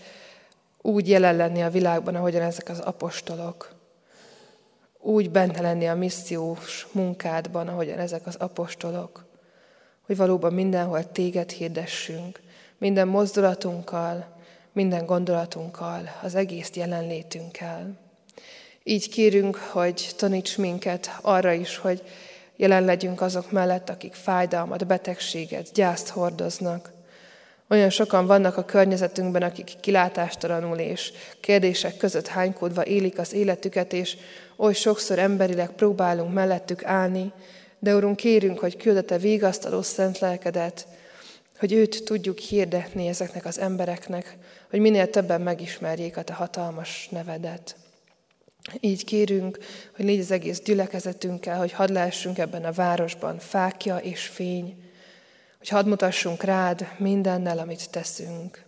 úgy 0.81 1.09
jelen 1.09 1.35
lenni 1.35 1.63
a 1.63 1.69
világban, 1.69 2.15
ahogyan 2.15 2.41
ezek 2.41 2.69
az 2.69 2.79
apostolok. 2.79 3.73
Úgy 4.99 5.29
benne 5.29 5.61
lenni 5.61 5.87
a 5.87 5.95
missziós 5.95 6.87
munkádban, 6.91 7.67
ahogyan 7.67 7.99
ezek 7.99 8.27
az 8.27 8.35
apostolok. 8.35 9.25
Hogy 10.05 10.17
valóban 10.17 10.53
mindenhol 10.53 11.11
téged 11.11 11.51
hirdessünk, 11.51 12.41
minden 12.77 13.07
mozdulatunkkal, 13.07 14.39
minden 14.71 15.05
gondolatunkkal, 15.05 16.09
az 16.21 16.35
egész 16.35 16.69
jelenlétünkkel. 16.73 17.99
Így 18.83 19.09
kérünk, 19.09 19.55
hogy 19.55 20.09
taníts 20.17 20.57
minket 20.57 21.17
arra 21.21 21.51
is, 21.51 21.77
hogy 21.77 22.03
jelen 22.55 22.85
legyünk 22.85 23.21
azok 23.21 23.51
mellett, 23.51 23.89
akik 23.89 24.13
fájdalmat, 24.13 24.87
betegséget, 24.87 25.71
gyászt 25.73 26.09
hordoznak, 26.09 26.91
olyan 27.71 27.89
sokan 27.89 28.25
vannak 28.25 28.57
a 28.57 28.65
környezetünkben, 28.65 29.41
akik 29.41 29.73
kilátástalanul 29.79 30.77
és 30.77 31.11
kérdések 31.39 31.97
között 31.97 32.27
hánykódva 32.27 32.85
élik 32.85 33.17
az 33.19 33.33
életüket, 33.33 33.93
és 33.93 34.17
oly 34.55 34.73
sokszor 34.73 35.19
emberileg 35.19 35.69
próbálunk 35.69 36.33
mellettük 36.33 36.85
állni, 36.85 37.31
de 37.79 37.95
Urunk, 37.95 38.15
kérünk, 38.15 38.59
hogy 38.59 38.77
küldete 38.77 39.17
vigasztaló 39.17 39.81
szent 39.81 40.19
lelkedet, 40.19 40.87
hogy 41.59 41.73
őt 41.73 42.03
tudjuk 42.03 42.37
hirdetni 42.37 43.07
ezeknek 43.07 43.45
az 43.45 43.59
embereknek, 43.59 44.37
hogy 44.69 44.79
minél 44.79 45.09
többen 45.09 45.41
megismerjék 45.41 46.17
a 46.17 46.21
te 46.21 46.33
hatalmas 46.33 47.07
nevedet. 47.11 47.75
Így 48.79 49.05
kérünk, 49.05 49.57
hogy 49.95 50.05
légy 50.05 50.19
az 50.19 50.31
egész 50.31 50.61
gyülekezetünkkel, 50.61 51.57
hogy 51.57 51.71
hadd 51.71 51.91
lehessünk 51.91 52.37
ebben 52.37 52.65
a 52.65 52.71
városban 52.71 53.39
fákja 53.39 53.97
és 53.97 54.25
fény, 54.25 54.90
hogy 55.61 55.69
hadd 55.69 55.87
mutassunk 55.87 56.43
rád 56.43 56.87
mindennel, 56.97 57.57
amit 57.57 57.89
teszünk. 57.89 58.63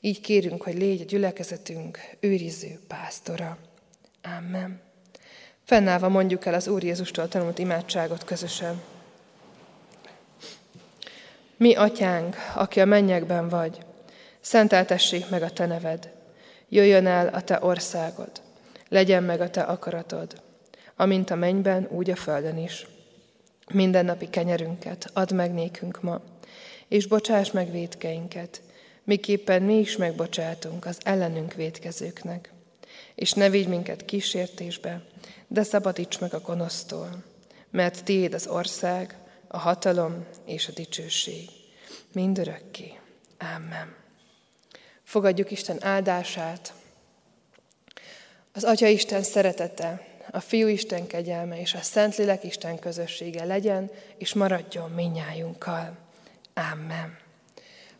Így 0.00 0.20
kérünk, 0.20 0.62
hogy 0.62 0.74
légy 0.74 1.00
a 1.00 1.04
gyülekezetünk 1.04 1.98
őriző 2.20 2.80
pásztora. 2.88 3.58
Amen. 4.38 4.80
Fennállva 5.64 6.08
mondjuk 6.08 6.46
el 6.46 6.54
az 6.54 6.68
Úr 6.68 6.82
Jézustól 6.82 7.28
tanult 7.28 7.58
imádságot 7.58 8.24
közösen. 8.24 8.82
Mi, 11.56 11.74
atyánk, 11.74 12.36
aki 12.54 12.80
a 12.80 12.84
mennyekben 12.84 13.48
vagy, 13.48 13.78
szenteltessék 14.40 15.28
meg 15.28 15.42
a 15.42 15.50
te 15.50 15.66
neved. 15.66 16.12
Jöjjön 16.68 17.06
el 17.06 17.28
a 17.28 17.40
te 17.40 17.58
országod, 17.62 18.30
legyen 18.88 19.22
meg 19.22 19.40
a 19.40 19.50
te 19.50 19.62
akaratod, 19.62 20.42
amint 20.96 21.30
a 21.30 21.34
mennyben, 21.34 21.88
úgy 21.90 22.10
a 22.10 22.16
földön 22.16 22.58
is. 22.58 22.86
Mindennapi 23.72 24.30
kenyerünket 24.30 25.10
add 25.12 25.34
meg 25.34 25.52
nékünk 25.52 26.02
ma, 26.02 26.20
és 26.88 27.06
bocsáss 27.06 27.50
meg 27.50 27.70
védkeinket, 27.70 28.62
miképpen 29.04 29.62
mi 29.62 29.78
is 29.78 29.96
megbocsátunk 29.96 30.86
az 30.86 30.98
ellenünk 31.02 31.54
védkezőknek. 31.54 32.52
És 33.14 33.32
ne 33.32 33.50
vigy 33.50 33.68
minket 33.68 34.04
kísértésbe, 34.04 35.02
de 35.48 35.62
szabadíts 35.62 36.20
meg 36.20 36.34
a 36.34 36.40
gonosztól, 36.40 37.24
mert 37.70 38.04
tiéd 38.04 38.34
az 38.34 38.46
ország, 38.46 39.18
a 39.48 39.58
hatalom 39.58 40.26
és 40.46 40.68
a 40.68 40.72
dicsőség. 40.72 41.48
Mindörökké. 42.12 42.98
Amen. 43.38 43.94
Fogadjuk 45.02 45.50
Isten 45.50 45.84
áldását. 45.84 46.72
Az 48.52 48.64
Atya 48.64 48.86
Isten 48.86 49.22
szeretete, 49.22 50.09
a 50.30 50.40
Fiú 50.40 50.68
Isten 50.68 51.06
kegyelme 51.06 51.60
és 51.60 51.74
a 51.74 51.80
Szentlélek 51.80 52.44
Isten 52.44 52.78
közössége 52.78 53.44
legyen, 53.44 53.90
és 54.18 54.34
maradjon 54.34 54.90
minnyájunkkal. 54.90 55.96
Amen. 56.72 57.18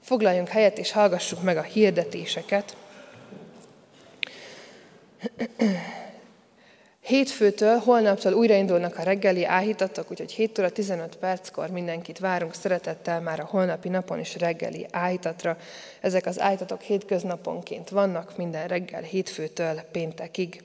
Foglaljunk 0.00 0.48
helyet, 0.48 0.78
és 0.78 0.92
hallgassuk 0.92 1.42
meg 1.42 1.56
a 1.56 1.62
hirdetéseket. 1.62 2.76
Hétfőtől, 7.00 7.78
holnaptól 7.78 8.32
újraindulnak 8.32 8.98
a 8.98 9.02
reggeli 9.02 9.44
áhítatok, 9.44 10.10
úgyhogy 10.10 10.32
7 10.32 10.58
óra 10.58 10.70
15 10.70 11.16
perckor 11.16 11.70
mindenkit 11.70 12.18
várunk 12.18 12.54
szeretettel 12.54 13.20
már 13.20 13.40
a 13.40 13.48
holnapi 13.50 13.88
napon 13.88 14.20
is 14.20 14.36
reggeli 14.36 14.86
áhítatra. 14.90 15.56
Ezek 16.00 16.26
az 16.26 16.40
áhítatok 16.40 16.80
hétköznaponként 16.80 17.88
vannak, 17.88 18.36
minden 18.36 18.68
reggel 18.68 19.02
hétfőtől 19.02 19.80
péntekig. 19.92 20.62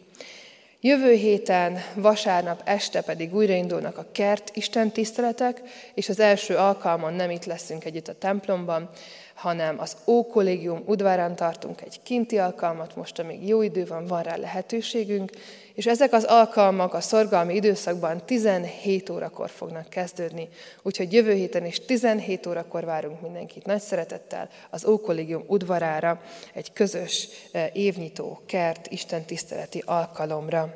Jövő 0.86 1.14
héten, 1.14 1.78
vasárnap 1.96 2.62
este 2.64 3.02
pedig 3.02 3.36
újraindulnak 3.36 3.98
a 3.98 4.06
kert 4.12 4.52
Isten 4.54 4.92
tiszteletek, 4.92 5.62
és 5.94 6.10
az 6.10 6.20
első 6.20 6.56
alkalmon 6.56 7.14
nem 7.14 7.30
itt 7.30 7.46
leszünk 7.46 7.86
együtt 7.86 8.08
a 8.08 8.18
templomban, 8.18 8.90
hanem 9.36 9.80
az 9.80 9.98
Ókollégium 10.06 10.84
udvarán 10.86 11.36
tartunk 11.36 11.82
egy 11.82 12.00
kinti 12.04 12.38
alkalmat, 12.38 12.96
most 12.96 13.20
amíg 13.20 13.48
jó 13.48 13.62
idő 13.62 13.86
van, 13.86 14.06
van 14.06 14.24
rá 14.24 14.36
lehetőségünk, 14.36 15.32
és 15.74 15.86
ezek 15.86 16.14
az 16.14 16.24
alkalmak 16.24 16.94
a 16.94 17.02
szorgalmi 17.02 17.56
időszakban 17.56 18.26
17 18.26 19.10
órakor 19.10 19.50
fognak 19.50 19.90
kezdődni, 19.90 20.50
úgyhogy 20.82 21.14
jövő 21.14 21.34
héten 21.34 21.66
is 21.66 21.86
17 21.86 22.46
órakor 22.46 22.86
várunk 22.86 23.22
mindenkit 23.22 23.66
nagy 23.66 23.82
szeretettel 23.82 24.50
az 24.70 24.86
Ókollégium 24.86 25.44
udvarára 25.48 26.22
egy 26.54 26.74
közös 26.74 27.28
eh, 27.52 27.70
évnyitó 27.74 28.42
kert 28.46 28.88
Isten 28.88 29.24
tiszteleti 29.24 29.84
alkalomra. 29.86 30.74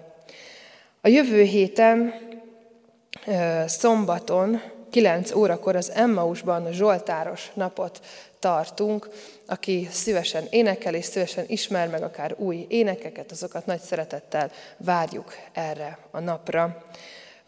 A 1.01 1.07
jövő 1.07 1.41
héten 1.41 2.13
eh, 3.25 3.67
szombaton 3.67 4.61
9 4.89 5.31
órakor 5.31 5.75
az 5.75 5.91
Emmausban 5.91 6.71
Zsoltáros 6.71 7.51
napot 7.53 7.99
tartunk, 8.39 9.09
aki 9.45 9.87
szívesen 9.91 10.47
énekel 10.49 10.93
és 10.93 11.05
szívesen 11.05 11.45
ismer 11.47 11.87
meg 11.87 12.03
akár 12.03 12.35
új 12.37 12.65
énekeket, 12.69 13.31
azokat 13.31 13.65
nagy 13.65 13.81
szeretettel 13.81 14.51
várjuk 14.77 15.35
erre 15.53 15.97
a 16.11 16.19
napra. 16.19 16.85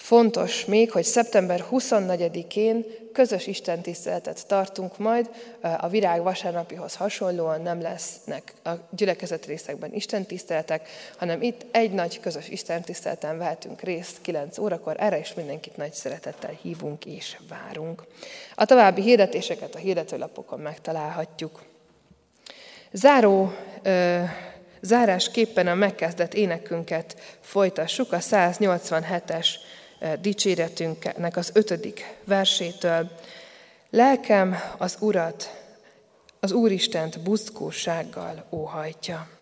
Fontos 0.02 0.66
még, 0.66 0.92
hogy 0.92 1.04
szeptember 1.04 1.66
24-én 1.72 2.86
közös 3.14 3.48
Isten 3.48 3.82
tiszteletet 3.82 4.48
tartunk 4.48 4.98
majd, 4.98 5.30
a 5.78 5.88
virág 5.88 6.24
vasárnapihoz 6.24 6.96
hasonlóan 6.96 7.62
nem 7.62 7.82
lesznek 7.82 8.54
a 8.64 8.70
gyülekezet 8.90 9.46
részekben 9.46 9.94
Isten 9.94 10.26
tiszteletek, 10.26 10.90
hanem 11.18 11.42
itt 11.42 11.66
egy 11.72 11.92
nagy 11.92 12.20
közös 12.20 12.50
Isten 12.50 12.82
tiszteleten 12.82 13.38
vehetünk 13.38 13.82
részt 13.82 14.18
9 14.22 14.58
órakor, 14.58 14.96
erre 15.00 15.20
is 15.20 15.34
mindenkit 15.34 15.78
nagy 15.78 15.94
szeretettel 15.94 16.58
hívunk 16.62 17.06
és 17.06 17.38
várunk. 17.50 18.04
A 18.56 18.66
további 18.66 19.02
hirdetéseket 19.02 19.76
a 19.76 19.80
hirdetőlapokon 19.80 20.60
megtalálhatjuk. 20.60 21.62
Záró 22.92 23.52
zárásképpen 24.82 25.68
a 25.68 25.76
megkezdett 25.76 26.34
énekünket 26.34 27.38
folytassuk, 27.40 28.12
a 28.12 28.20
187-es 28.20 29.48
dicséretünknek 30.22 31.38
az 31.38 31.52
ötödik 31.54 32.16
versétől. 32.24 33.12
Lelkem 33.90 34.56
az 34.78 34.98
Urat, 35.00 35.64
az 36.40 36.52
Úristent 36.52 37.20
buzkósággal 37.20 38.46
óhajtja. 38.50 39.41